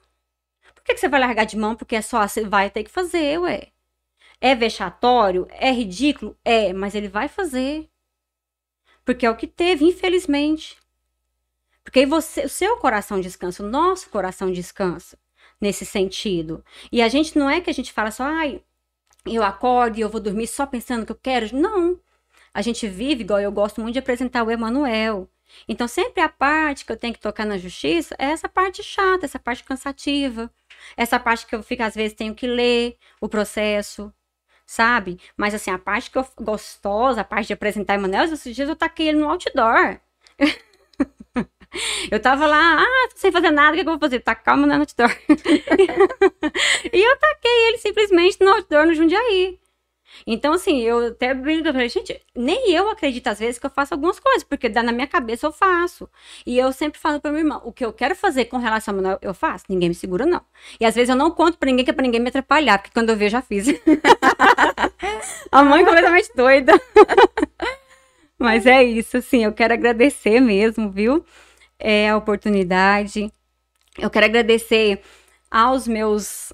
[0.76, 2.50] Por que, que você vai largar de mão porque é só a cesta?
[2.50, 3.70] Vai ter que fazer, ué.
[4.40, 5.48] É vexatório?
[5.50, 6.38] É ridículo?
[6.46, 7.90] É, mas ele vai fazer.
[9.04, 10.78] Porque é o que teve, infelizmente.
[11.84, 15.18] Porque você, o seu coração descansa, o nosso coração descansa
[15.60, 16.64] nesse sentido.
[16.92, 18.62] E a gente não é que a gente fala só, ai,
[19.26, 21.56] eu acordo e eu vou dormir só pensando que eu quero.
[21.56, 22.00] Não.
[22.54, 25.30] A gente vive, igual eu gosto muito de apresentar o Emanuel.
[25.68, 29.26] Então, sempre a parte que eu tenho que tocar na justiça é essa parte chata,
[29.26, 30.52] essa parte cansativa,
[30.96, 34.14] essa parte que eu fico, às vezes, tenho que ler o processo,
[34.66, 35.20] sabe?
[35.36, 38.76] Mas, assim, a parte que eu gostosa, a parte de apresentar Emanuel, esses dias eu
[38.76, 40.00] taquei ele no outdoor.
[42.12, 44.20] eu tava lá, ah, sem fazer nada, o que, é eu vou fazer?
[44.20, 45.10] Tacar o Emanuel no outdoor.
[46.94, 49.60] e eu taquei ele simplesmente no outdoor no Jundiaí.
[50.26, 53.70] Então, assim, eu até brinco, eu falei, gente, nem eu acredito às vezes que eu
[53.70, 56.10] faço algumas coisas, porque dá na minha cabeça eu faço.
[56.46, 58.98] E eu sempre falo pra minha irmã, o que eu quero fazer com relação a
[58.98, 60.42] Manuel, eu faço, ninguém me segura, não.
[60.80, 62.94] E às vezes eu não conto pra ninguém, que é pra ninguém me atrapalhar, porque
[62.94, 63.68] quando eu vejo, já fiz.
[65.52, 66.74] a mãe completamente doida.
[68.40, 71.26] Mas é isso, assim, eu quero agradecer mesmo, viu?
[71.80, 73.32] É a oportunidade.
[73.98, 75.02] Eu quero agradecer
[75.50, 76.54] aos meus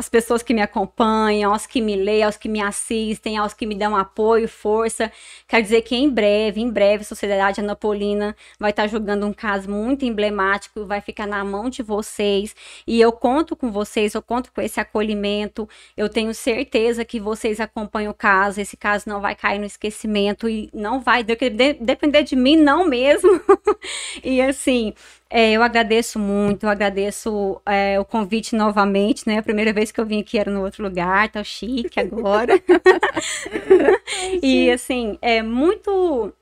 [0.00, 3.66] as pessoas que me acompanham, aos que me leem, aos que me assistem, aos que
[3.66, 5.12] me dão apoio, força.
[5.46, 9.70] Quer dizer que em breve, em breve, a Sociedade Anapolina vai estar jogando um caso
[9.70, 12.56] muito emblemático, vai ficar na mão de vocês.
[12.86, 15.68] E eu conto com vocês, eu conto com esse acolhimento.
[15.94, 20.48] Eu tenho certeza que vocês acompanham o caso, esse caso não vai cair no esquecimento
[20.48, 23.38] e não vai depender de mim, não mesmo.
[24.24, 24.94] e assim,
[25.32, 29.38] é, eu agradeço muito, eu agradeço é, o convite novamente, né?
[29.38, 32.60] A primeira vez que eu vim aqui era no outro lugar, tá chique agora.
[34.42, 36.32] e assim, é muito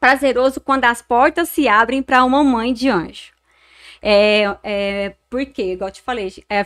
[0.00, 3.34] prazeroso quando as portas se abrem para uma mãe de anjo.
[4.00, 6.64] É, é, porque, igual eu te falei, é,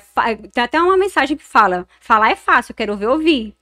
[0.52, 3.57] tem até uma mensagem que fala: falar é fácil, eu quero ver ouvir.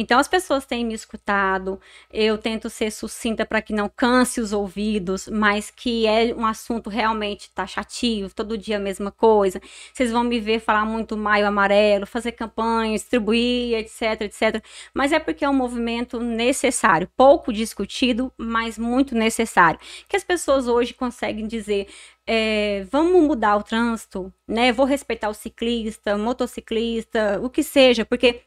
[0.00, 1.80] Então as pessoas têm me escutado,
[2.12, 6.88] eu tento ser sucinta para que não canse os ouvidos, mas que é um assunto
[6.88, 9.60] realmente taxativo, todo dia a mesma coisa.
[9.92, 14.64] Vocês vão me ver falar muito maio amarelo, fazer campanha, distribuir, etc, etc.
[14.94, 19.80] Mas é porque é um movimento necessário, pouco discutido, mas muito necessário.
[20.08, 21.88] Que as pessoas hoje conseguem dizer,
[22.24, 24.70] é, vamos mudar o trânsito, né?
[24.70, 28.42] Vou respeitar o ciclista, motociclista, o que seja, porque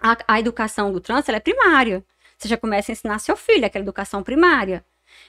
[0.00, 2.04] a, a educação do trânsito é primária.
[2.36, 4.84] Você já começa a ensinar seu filho aquela educação primária.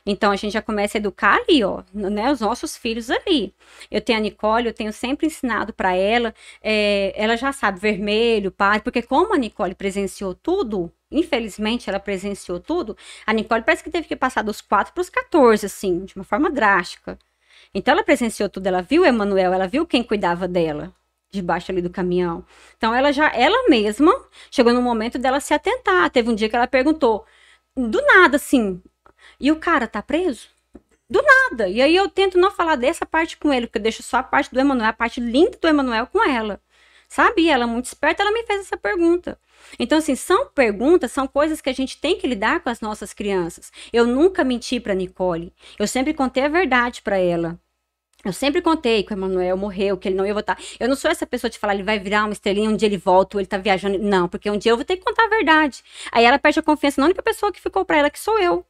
[0.05, 3.53] Então a gente já começa a educar ali, ó, né, os nossos filhos ali.
[3.89, 8.51] Eu tenho a Nicole, eu tenho sempre ensinado para ela, é, ela já sabe vermelho,
[8.51, 12.95] par, porque como a Nicole presenciou tudo, infelizmente ela presenciou tudo,
[13.25, 16.23] a Nicole parece que teve que passar dos 4 para os 14, assim, de uma
[16.23, 17.17] forma drástica.
[17.73, 20.93] Então ela presenciou tudo, ela viu o Emanuel, ela viu quem cuidava dela
[21.31, 22.45] debaixo ali do caminhão.
[22.77, 24.13] Então ela já, ela mesma,
[24.51, 26.09] chegou no momento dela se atentar.
[26.09, 27.25] Teve um dia que ela perguntou,
[27.75, 28.81] do nada assim,
[29.39, 30.47] e o cara tá preso?
[31.09, 31.67] Do nada.
[31.67, 34.23] E aí eu tento não falar dessa parte com ele, porque eu deixo só a
[34.23, 36.61] parte do Emanuel, a parte linda do Emanuel com ela.
[37.07, 37.49] Sabe?
[37.49, 39.39] Ela, muito esperta, ela me fez essa pergunta.
[39.79, 43.13] Então, assim, são perguntas, são coisas que a gente tem que lidar com as nossas
[43.13, 43.71] crianças.
[43.91, 45.51] Eu nunca menti para Nicole.
[45.79, 47.59] Eu sempre contei a verdade para ela.
[48.23, 50.57] Eu sempre contei que o Emanuel morreu, que ele não ia voltar.
[50.79, 52.97] Eu não sou essa pessoa de falar, ele vai virar uma estrelinha, um dia ele
[52.97, 53.97] volta, ou ele tá viajando.
[53.97, 55.81] Não, porque um dia eu vou ter que contar a verdade.
[56.11, 58.65] Aí ela perde a confiança na única pessoa que ficou para ela, que sou eu.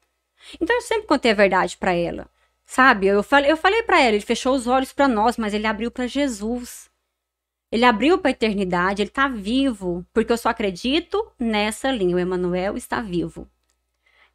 [0.61, 2.27] Então eu sempre contei a verdade para ela.
[2.65, 3.07] Sabe?
[3.07, 5.89] Eu falei, eu falei para ela, ele fechou os olhos para nós, mas ele abriu
[5.89, 6.87] para Jesus.
[7.71, 12.15] Ele abriu para a eternidade, ele tá vivo, porque eu só acredito nessa linha.
[12.15, 13.47] O Emanuel está vivo.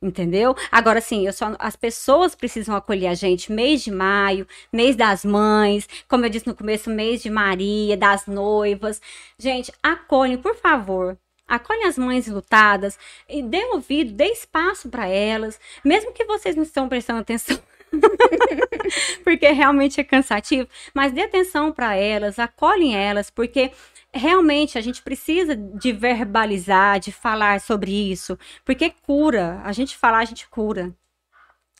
[0.04, 0.54] Entendeu?
[0.70, 5.24] Agora sim, eu só, as pessoas precisam acolher a gente mês de maio, mês das
[5.24, 9.00] mães, como eu disse no começo, mês de Maria, das noivas.
[9.38, 11.16] Gente, acolhem, por favor.
[11.48, 16.64] Acolhem as mães lutadas e dê ouvido, dê espaço para elas, mesmo que vocês não
[16.64, 17.58] estão prestando atenção.
[19.24, 23.70] porque realmente é cansativo, mas dê atenção para elas, acolhem elas, porque
[24.14, 29.60] realmente a gente precisa de verbalizar, de falar sobre isso, porque cura.
[29.64, 30.94] A gente falar, a gente cura.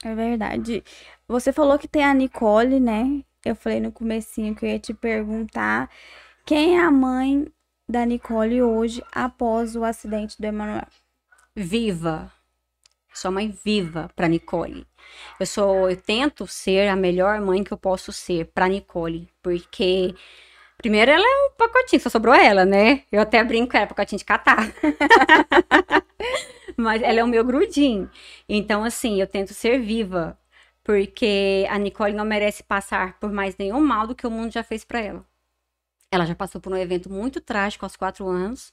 [0.05, 0.83] É verdade.
[1.29, 3.23] Você falou que tem a Nicole, né?
[3.45, 5.89] Eu falei no comecinho que eu ia te perguntar
[6.45, 7.47] quem é a mãe
[7.89, 10.87] da Nicole hoje após o acidente do Emanuel.
[11.55, 12.33] Viva.
[13.13, 14.85] Sou mãe viva para Nicole.
[15.39, 20.15] Eu sou, eu tento ser a melhor mãe que eu posso ser para Nicole, porque
[20.85, 23.05] Primeiro, ela é um pacotinho, só sobrou ela, né?
[23.11, 24.71] Eu até brinco, era pacotinho de catar.
[26.77, 28.11] Mas ela é o meu grudinho.
[28.47, 30.39] Então, assim, eu tento ser viva.
[30.85, 34.63] Porque a Nicole não merece passar por mais nenhum mal do que o mundo já
[34.63, 35.25] fez para ela.
[36.15, 38.73] Ela já passou por um evento muito trágico aos quatro anos.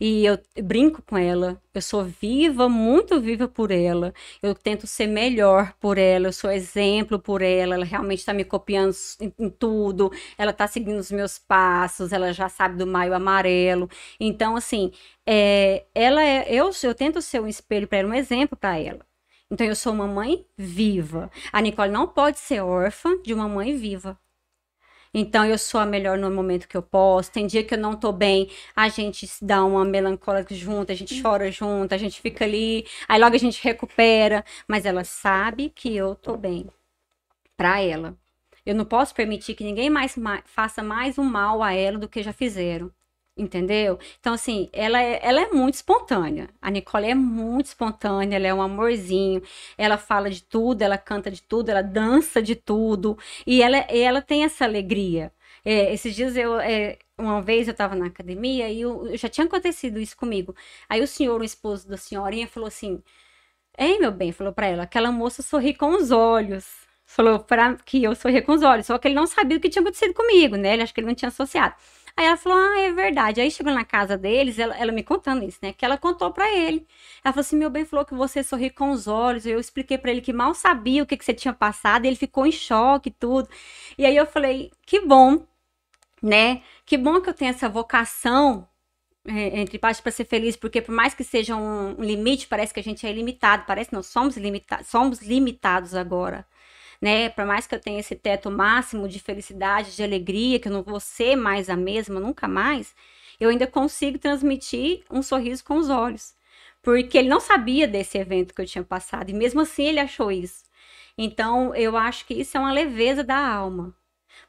[0.00, 1.60] E eu brinco com ela.
[1.74, 4.14] Eu sou viva, muito viva por ela.
[4.42, 6.28] Eu tento ser melhor por ela.
[6.28, 7.74] Eu sou exemplo por ela.
[7.74, 10.10] Ela realmente está me copiando em, tudo.
[10.38, 12.10] Ela está seguindo os meus passos.
[12.10, 13.90] Ela já sabe do maio amarelo.
[14.18, 14.90] Então, assim,
[15.26, 19.06] é, ela é, eu, eu tento ser um espelho para ela, um exemplo para ela.
[19.50, 21.30] Então, eu sou uma mãe viva.
[21.52, 24.18] A Nicole não pode ser órfã de uma mãe viva.
[25.12, 27.32] Então eu sou a melhor no momento que eu posso.
[27.32, 30.94] Tem dia que eu não tô bem, a gente se dá uma melancólica junto, a
[30.94, 31.22] gente hum.
[31.22, 35.94] chora junto, a gente fica ali, aí logo a gente recupera, mas ela sabe que
[35.94, 36.66] eu tô bem.
[37.56, 38.16] Pra ela.
[38.64, 42.22] Eu não posso permitir que ninguém mais faça mais um mal a ela do que
[42.22, 42.92] já fizeram.
[43.38, 43.98] Entendeu?
[44.18, 46.48] Então, assim, ela é, ela é muito espontânea.
[46.60, 49.40] A Nicole é muito espontânea, ela é um amorzinho.
[49.78, 53.16] Ela fala de tudo, ela canta de tudo, ela dança de tudo.
[53.46, 55.32] E ela, ela tem essa alegria.
[55.64, 56.58] É, esses dias eu.
[56.60, 60.54] É, uma vez eu estava na academia e eu, já tinha acontecido isso comigo.
[60.88, 63.02] Aí o senhor, o esposo da senhorinha, falou assim:
[63.78, 66.66] Ei, meu bem, falou para ela, aquela moça sorri com os olhos.
[67.06, 68.86] Falou para que eu sorria com os olhos.
[68.86, 70.74] Só que ele não sabia o que tinha acontecido comigo, né?
[70.74, 71.74] Ele acho que ele não tinha associado.
[72.18, 73.40] Aí ela falou: Ah, é verdade.
[73.40, 75.72] Aí chegou na casa deles, ela, ela me contando isso, né?
[75.72, 76.84] Que ela contou para ele.
[77.24, 79.46] Ela falou assim: Meu bem falou que você sorri com os olhos.
[79.46, 82.06] Eu expliquei para ele que mal sabia o que, que você tinha passado.
[82.06, 83.48] ele ficou em choque e tudo.
[83.96, 85.46] E aí eu falei: Que bom,
[86.22, 86.62] né?
[86.86, 88.68] Que bom que eu tenho essa vocação
[89.26, 92.74] é, entre partes para ser feliz, porque por mais que seja um, um, limite, parece
[92.74, 96.46] que a gente é ilimitado, parece não, somos limitados, somos limitados agora
[97.00, 97.28] né?
[97.30, 100.82] Por mais que eu tenha esse teto máximo de felicidade, de alegria, que eu não
[100.82, 102.94] vou ser mais a mesma, nunca mais,
[103.40, 106.34] eu ainda consigo transmitir um sorriso com os olhos.
[106.82, 110.30] Porque ele não sabia desse evento que eu tinha passado, e mesmo assim ele achou
[110.32, 110.64] isso.
[111.16, 113.94] Então, eu acho que isso é uma leveza da alma.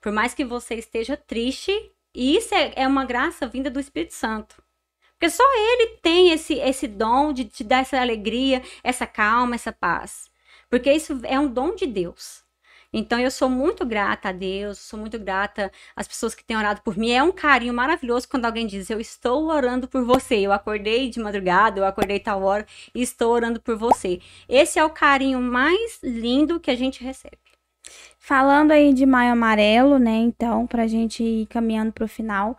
[0.02, 1.72] Por mais que você esteja triste,
[2.14, 4.62] e isso é, é uma graça vinda do Espírito Santo.
[5.14, 9.72] Porque só ele tem esse, esse dom de te dar essa alegria, essa calma, essa
[9.72, 10.29] paz.
[10.70, 12.44] Porque isso é um dom de Deus.
[12.92, 16.82] Então eu sou muito grata a Deus, sou muito grata às pessoas que têm orado
[16.82, 17.12] por mim.
[17.12, 20.38] É um carinho maravilhoso quando alguém diz: Eu estou orando por você.
[20.38, 24.20] Eu acordei de madrugada, eu acordei tal hora e estou orando por você.
[24.48, 27.38] Esse é o carinho mais lindo que a gente recebe.
[28.18, 30.18] Falando aí de Maio Amarelo, né?
[30.18, 32.58] Então, pra gente ir caminhando pro final.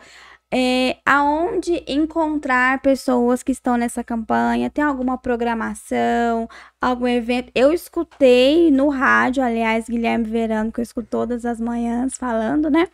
[0.52, 4.68] É, aonde encontrar pessoas que estão nessa campanha?
[4.68, 6.48] Tem alguma programação,
[6.80, 7.52] algum evento?
[7.54, 12.88] Eu escutei no rádio, aliás, Guilherme Verano, que eu escuto todas as manhãs falando, né?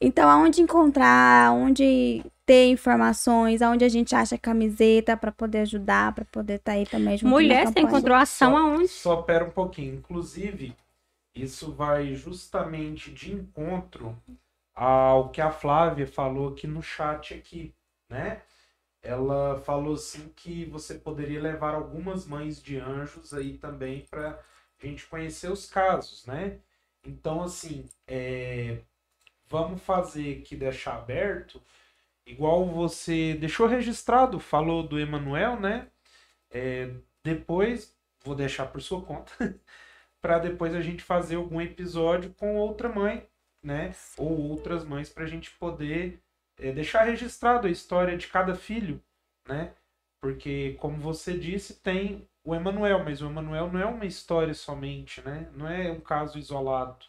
[0.00, 6.24] Então, aonde encontrar, aonde ter informações, aonde a gente acha camiseta para poder ajudar, para
[6.24, 8.88] poder estar tá aí também junto Mulher, você encontrou ação só, aonde?
[8.88, 9.94] Só pera um pouquinho.
[9.94, 10.76] Inclusive,
[11.34, 14.16] isso vai justamente de encontro
[14.74, 17.74] ao que a Flávia falou aqui no chat aqui,
[18.08, 18.42] né?
[19.02, 24.38] Ela falou assim que você poderia levar algumas mães de anjos aí também para
[24.82, 26.60] a gente conhecer os casos, né?
[27.04, 28.78] Então, assim, é...
[29.48, 31.60] vamos fazer aqui, deixar aberto,
[32.26, 35.88] igual você deixou registrado, falou do Emanuel, né?
[36.50, 36.94] É...
[37.24, 39.32] Depois, vou deixar por sua conta,
[40.20, 43.26] para depois a gente fazer algum episódio com outra mãe
[43.62, 43.94] né?
[44.16, 46.20] Ou outras mães para a gente poder
[46.58, 49.02] é, deixar registrado a história de cada filho,
[49.48, 49.74] né?
[50.20, 55.20] Porque, como você disse, tem o Emanuel, mas o Emanuel não é uma história somente,
[55.22, 55.50] né?
[55.54, 57.04] Não é um caso isolado.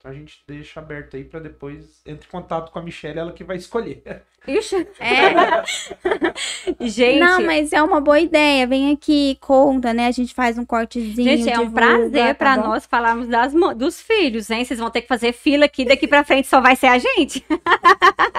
[0.00, 3.32] Então a gente deixa aberto aí para depois entre em contato com a Michelle, ela
[3.32, 4.02] que vai escolher.
[4.48, 4.88] Ixi.
[4.98, 6.86] É.
[6.86, 7.18] gente.
[7.18, 8.66] Não, mas é uma boa ideia.
[8.66, 10.06] Vem aqui, conta, né?
[10.06, 11.36] A gente faz um cortezinho.
[11.36, 14.64] Gente, é um prazer tá para nós falarmos das, dos filhos, hein?
[14.64, 17.44] Vocês vão ter que fazer fila aqui, daqui para frente só vai ser a gente.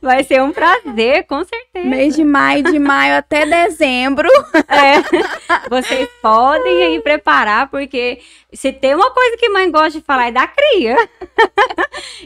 [0.00, 1.86] vai ser um prazer, com certeza.
[1.86, 4.28] Mês de maio, de maio até dezembro.
[4.68, 5.68] É.
[5.68, 8.20] Vocês podem aí preparar, porque
[8.52, 10.96] se tem uma coisa que mãe gosta de falar é da cria.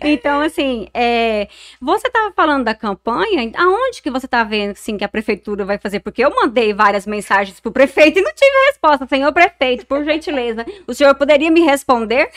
[0.02, 1.48] então, assim, é,
[1.80, 5.78] você estava falando da campanha, aonde que você está vendo assim, que a prefeitura vai
[5.78, 6.00] fazer?
[6.00, 9.06] Porque eu mandei várias mensagens para o prefeito e não tive resposta.
[9.06, 12.30] Senhor prefeito, por gentileza, o senhor poderia me responder?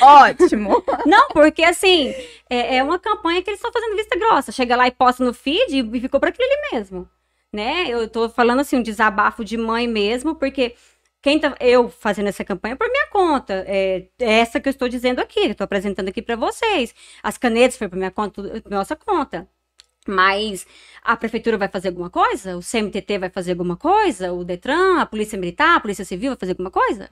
[0.00, 0.82] Ótimo.
[1.04, 2.14] Não, porque assim,
[2.48, 4.52] é, é uma campanha que eles estão fazendo vista grossa.
[4.52, 7.08] Chega lá e posta no feed e ficou para aquilo ali mesmo.
[7.52, 7.86] Né?
[7.88, 10.74] Eu estou falando assim, um desabafo de mãe mesmo, porque
[11.22, 13.64] quem tá, eu fazendo essa campanha por minha conta.
[13.66, 16.94] É, é essa que eu estou dizendo aqui, estou apresentando aqui para vocês.
[17.22, 19.48] As canetas foi por minha conta, nossa conta.
[20.06, 20.66] Mas
[21.02, 22.56] a prefeitura vai fazer alguma coisa?
[22.56, 24.32] O CMTT vai fazer alguma coisa?
[24.32, 27.10] O Detran, a Polícia Militar, a Polícia Civil vai fazer alguma coisa?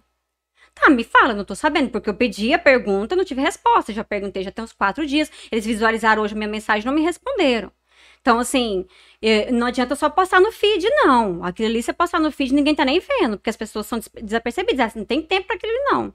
[0.77, 3.93] Tá, me fala, não tô sabendo, porque eu pedi a pergunta, não tive resposta.
[3.95, 5.31] Já perguntei já tem uns quatro dias.
[5.51, 7.73] Eles visualizaram hoje minha mensagem, não me responderam.
[8.21, 8.85] Então, assim,
[9.23, 11.43] é, não adianta só postar no feed, não.
[11.43, 14.95] Aquilo ali, você postar no feed, ninguém tá nem vendo, porque as pessoas são desapercebidas.
[14.95, 16.13] Não tem tempo para aquilo, não.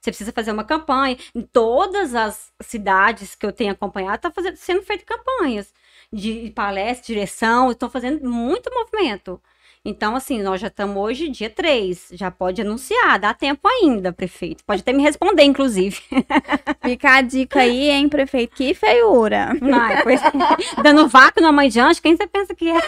[0.00, 1.16] Você precisa fazer uma campanha.
[1.34, 5.72] Em todas as cidades que eu tenho acompanhado, tá fazendo, sendo feitas campanhas
[6.12, 9.40] de palestra, direção, estão fazendo muito movimento.
[9.88, 14.64] Então, assim, nós já estamos hoje dia 3, já pode anunciar, dá tempo ainda, prefeito.
[14.64, 16.02] Pode até me responder, inclusive.
[16.82, 18.56] Fica a dica aí, hein, prefeito?
[18.56, 19.50] Que feiura.
[19.62, 20.20] Ai, pois,
[20.82, 22.78] dando vácuo na mãe de anjo, quem você pensa que é?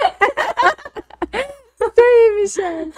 [1.72, 2.92] Isso aí, Michelle.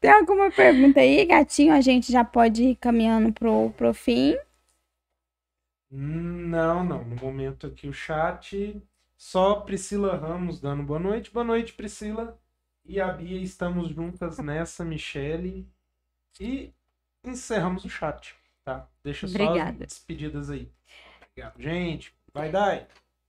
[0.00, 1.72] Tem alguma pergunta aí, gatinho?
[1.72, 4.36] A gente já pode ir caminhando pro, pro fim.
[5.88, 7.04] Não, não.
[7.04, 8.82] No momento aqui o chat,
[9.16, 11.30] só Priscila Ramos dando boa noite.
[11.30, 12.36] Boa noite, Priscila
[12.88, 15.68] e a Bia estamos juntas nessa, Michele.
[16.40, 16.72] E
[17.22, 18.34] encerramos o chat,
[18.64, 18.88] tá?
[19.04, 19.70] Deixa só Obrigada.
[19.70, 20.70] as despedidas aí.
[21.30, 22.14] Obrigado, gente.
[22.32, 22.86] Vai, Dai.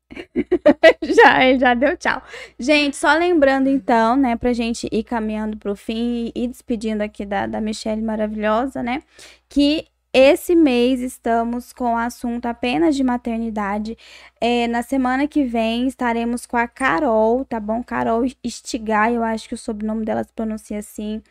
[1.03, 2.23] já, já deu tchau.
[2.57, 7.45] Gente, só lembrando então, né, pra gente ir caminhando pro fim e despedindo aqui da,
[7.45, 9.03] da Michelle maravilhosa, né,
[9.47, 13.95] que esse mês estamos com o assunto apenas de maternidade.
[14.41, 17.83] É, na semana que vem estaremos com a Carol, tá bom?
[17.83, 21.21] Carol Estigai, eu acho que o sobrenome dela se pronuncia assim.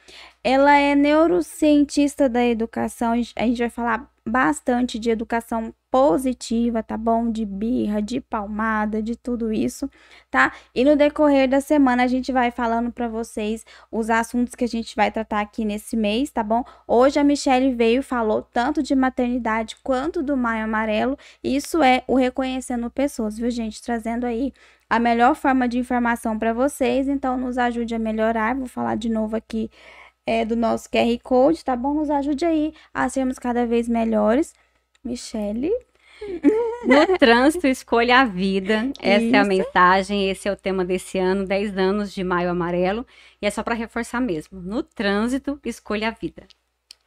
[0.45, 3.13] Ela é neurocientista da educação.
[3.13, 7.31] A gente vai falar bastante de educação positiva, tá bom?
[7.31, 9.91] De birra, de palmada, de tudo isso,
[10.31, 10.53] tá?
[10.75, 14.69] E no decorrer da semana a gente vai falando para vocês os assuntos que a
[14.69, 16.63] gente vai tratar aqui nesse mês, tá bom?
[16.87, 21.17] Hoje a Michelle veio falou tanto de maternidade quanto do Maio Amarelo.
[21.43, 23.81] Isso é o reconhecendo pessoas, viu, gente?
[23.81, 24.53] Trazendo aí
[24.91, 28.57] a melhor forma de informação para vocês, então nos ajude a melhorar.
[28.57, 29.71] Vou falar de novo aqui
[30.27, 31.95] é, do nosso QR Code, tá bom?
[31.95, 34.53] Nos ajude aí a sermos cada vez melhores.
[35.05, 35.71] Michele.
[36.87, 38.93] No trânsito, escolha a vida.
[39.01, 39.49] Essa é a Isso.
[39.49, 43.05] mensagem, esse é o tema desse ano, 10 anos de Maio Amarelo.
[43.43, 44.61] E é só para reforçar mesmo.
[44.61, 46.47] No trânsito, escolha a vida.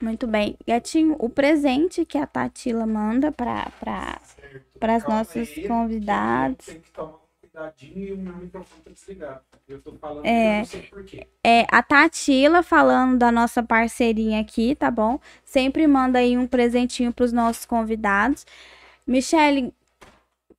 [0.02, 0.58] Muito bem.
[0.68, 3.72] Gatinho, o presente que a Tatila manda para.
[4.80, 6.66] Para as Calma nossas aí, convidadas.
[6.66, 9.42] Tem que tomar um cuidadinho e o meu microfone tá desligado.
[9.68, 10.56] Eu tô falando, É.
[10.56, 11.28] eu não sei porquê.
[11.44, 15.20] É, a Tatila falando da nossa parceirinha aqui, tá bom?
[15.46, 18.46] Sempre manda aí um presentinho para os nossos convidados.
[19.08, 19.74] Michele,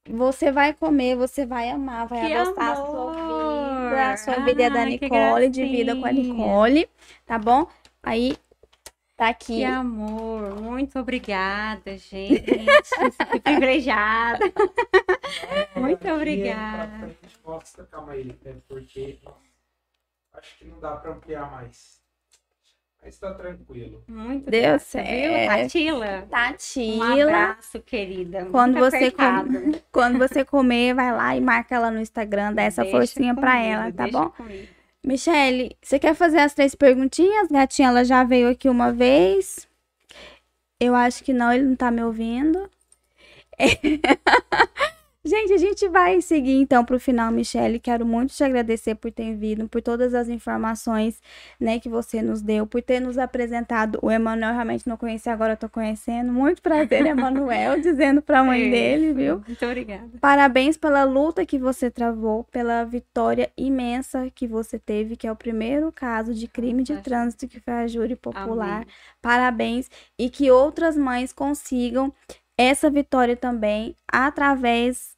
[0.08, 3.90] você vai comer, você vai amar, vai Que adoçar a sua amor!
[3.90, 4.12] vida.
[4.12, 6.12] A sua vida é da Nicole, divida com a.
[6.12, 6.88] Nicole,
[7.26, 7.66] tá bom?
[8.02, 8.36] Aí,
[9.22, 9.56] tá aqui.
[9.58, 12.42] Que amor, muito obrigada, gente.
[13.32, 14.38] Que privilegiada.
[15.76, 16.88] Muito Aqui, obrigada.
[16.98, 19.38] pra frente, Mostra, calma aí, é porque nossa,
[20.34, 22.00] acho que não dá pra ampliar mais.
[23.04, 24.04] Mas tá tranquilo.
[24.06, 25.08] Muito Deu certo.
[25.10, 26.18] Viu, Tatila?
[26.24, 27.22] Um Tatila.
[27.24, 28.46] abraço, querida.
[28.46, 29.48] Quando Muito você apertado.
[29.90, 33.58] Quando você comer, vai lá e marca ela no Instagram, dá essa Deixa forcinha pra
[33.60, 34.30] ela, tá deixa bom?
[34.30, 34.68] comigo.
[35.04, 37.48] Michele, você quer fazer as três perguntinhas?
[37.48, 39.68] Gatinha, ela já veio aqui uma vez.
[40.78, 42.70] Eu acho que não, ele não tá me ouvindo.
[45.24, 47.78] Gente, a gente vai seguir então pro final, Michele.
[47.78, 51.22] Quero muito te agradecer por ter vindo, por todas as informações,
[51.60, 54.00] né, que você nos deu, por ter nos apresentado.
[54.02, 56.32] O Emanuel realmente não conhecia, agora eu tô conhecendo.
[56.32, 59.14] Muito prazer, Emanuel, dizendo pra mãe dele, Isso.
[59.14, 59.42] viu?
[59.46, 60.10] Muito obrigada.
[60.20, 65.36] Parabéns pela luta que você travou, pela vitória imensa que você teve, que é o
[65.36, 68.82] primeiro caso de crime de trânsito que foi a júri popular.
[68.82, 68.86] Amém.
[69.20, 72.12] Parabéns e que outras mães consigam
[72.56, 75.11] essa vitória também através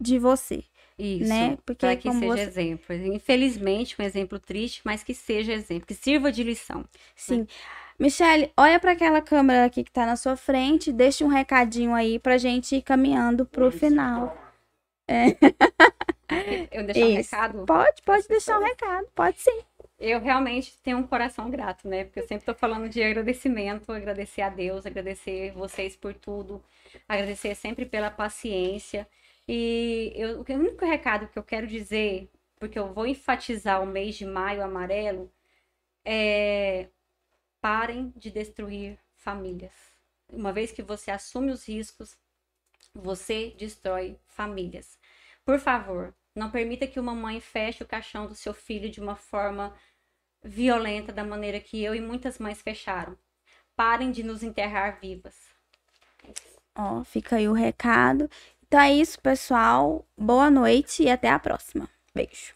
[0.00, 0.64] de você,
[0.98, 1.28] Isso.
[1.28, 1.58] né?
[1.64, 2.40] Porque Para que seja você...
[2.42, 2.94] exemplo.
[2.94, 6.84] Infelizmente, um exemplo triste, mas que seja exemplo, que sirva de lição.
[7.14, 7.46] Sim.
[7.98, 12.18] Michele, olha para aquela câmera aqui que tá na sua frente, deixa um recadinho aí
[12.18, 14.36] pra gente ir caminhando pro Isso, final.
[16.70, 17.34] Eu deixar um Isso.
[17.34, 17.64] recado.
[17.64, 19.60] Pode, pode deixar um recado, pode sim.
[19.98, 22.04] Eu realmente tenho um coração grato, né?
[22.04, 26.62] Porque eu sempre tô falando de agradecimento, agradecer a Deus, agradecer vocês por tudo,
[27.08, 29.08] agradecer sempre pela paciência.
[29.48, 34.16] E eu, o único recado que eu quero dizer, porque eu vou enfatizar o mês
[34.16, 35.32] de maio amarelo,
[36.04, 36.88] é
[37.60, 39.72] parem de destruir famílias.
[40.28, 42.16] Uma vez que você assume os riscos,
[42.94, 44.98] você destrói famílias.
[45.44, 49.16] Por favor, não permita que uma mãe feche o caixão do seu filho de uma
[49.16, 49.74] forma
[50.42, 53.16] violenta, da maneira que eu e muitas mães fecharam.
[53.74, 55.34] Parem de nos enterrar vivas.
[56.74, 58.30] Ó, fica aí o recado.
[58.66, 60.04] Então é isso, pessoal.
[60.16, 61.88] Boa noite e até a próxima.
[62.14, 62.54] Beijo.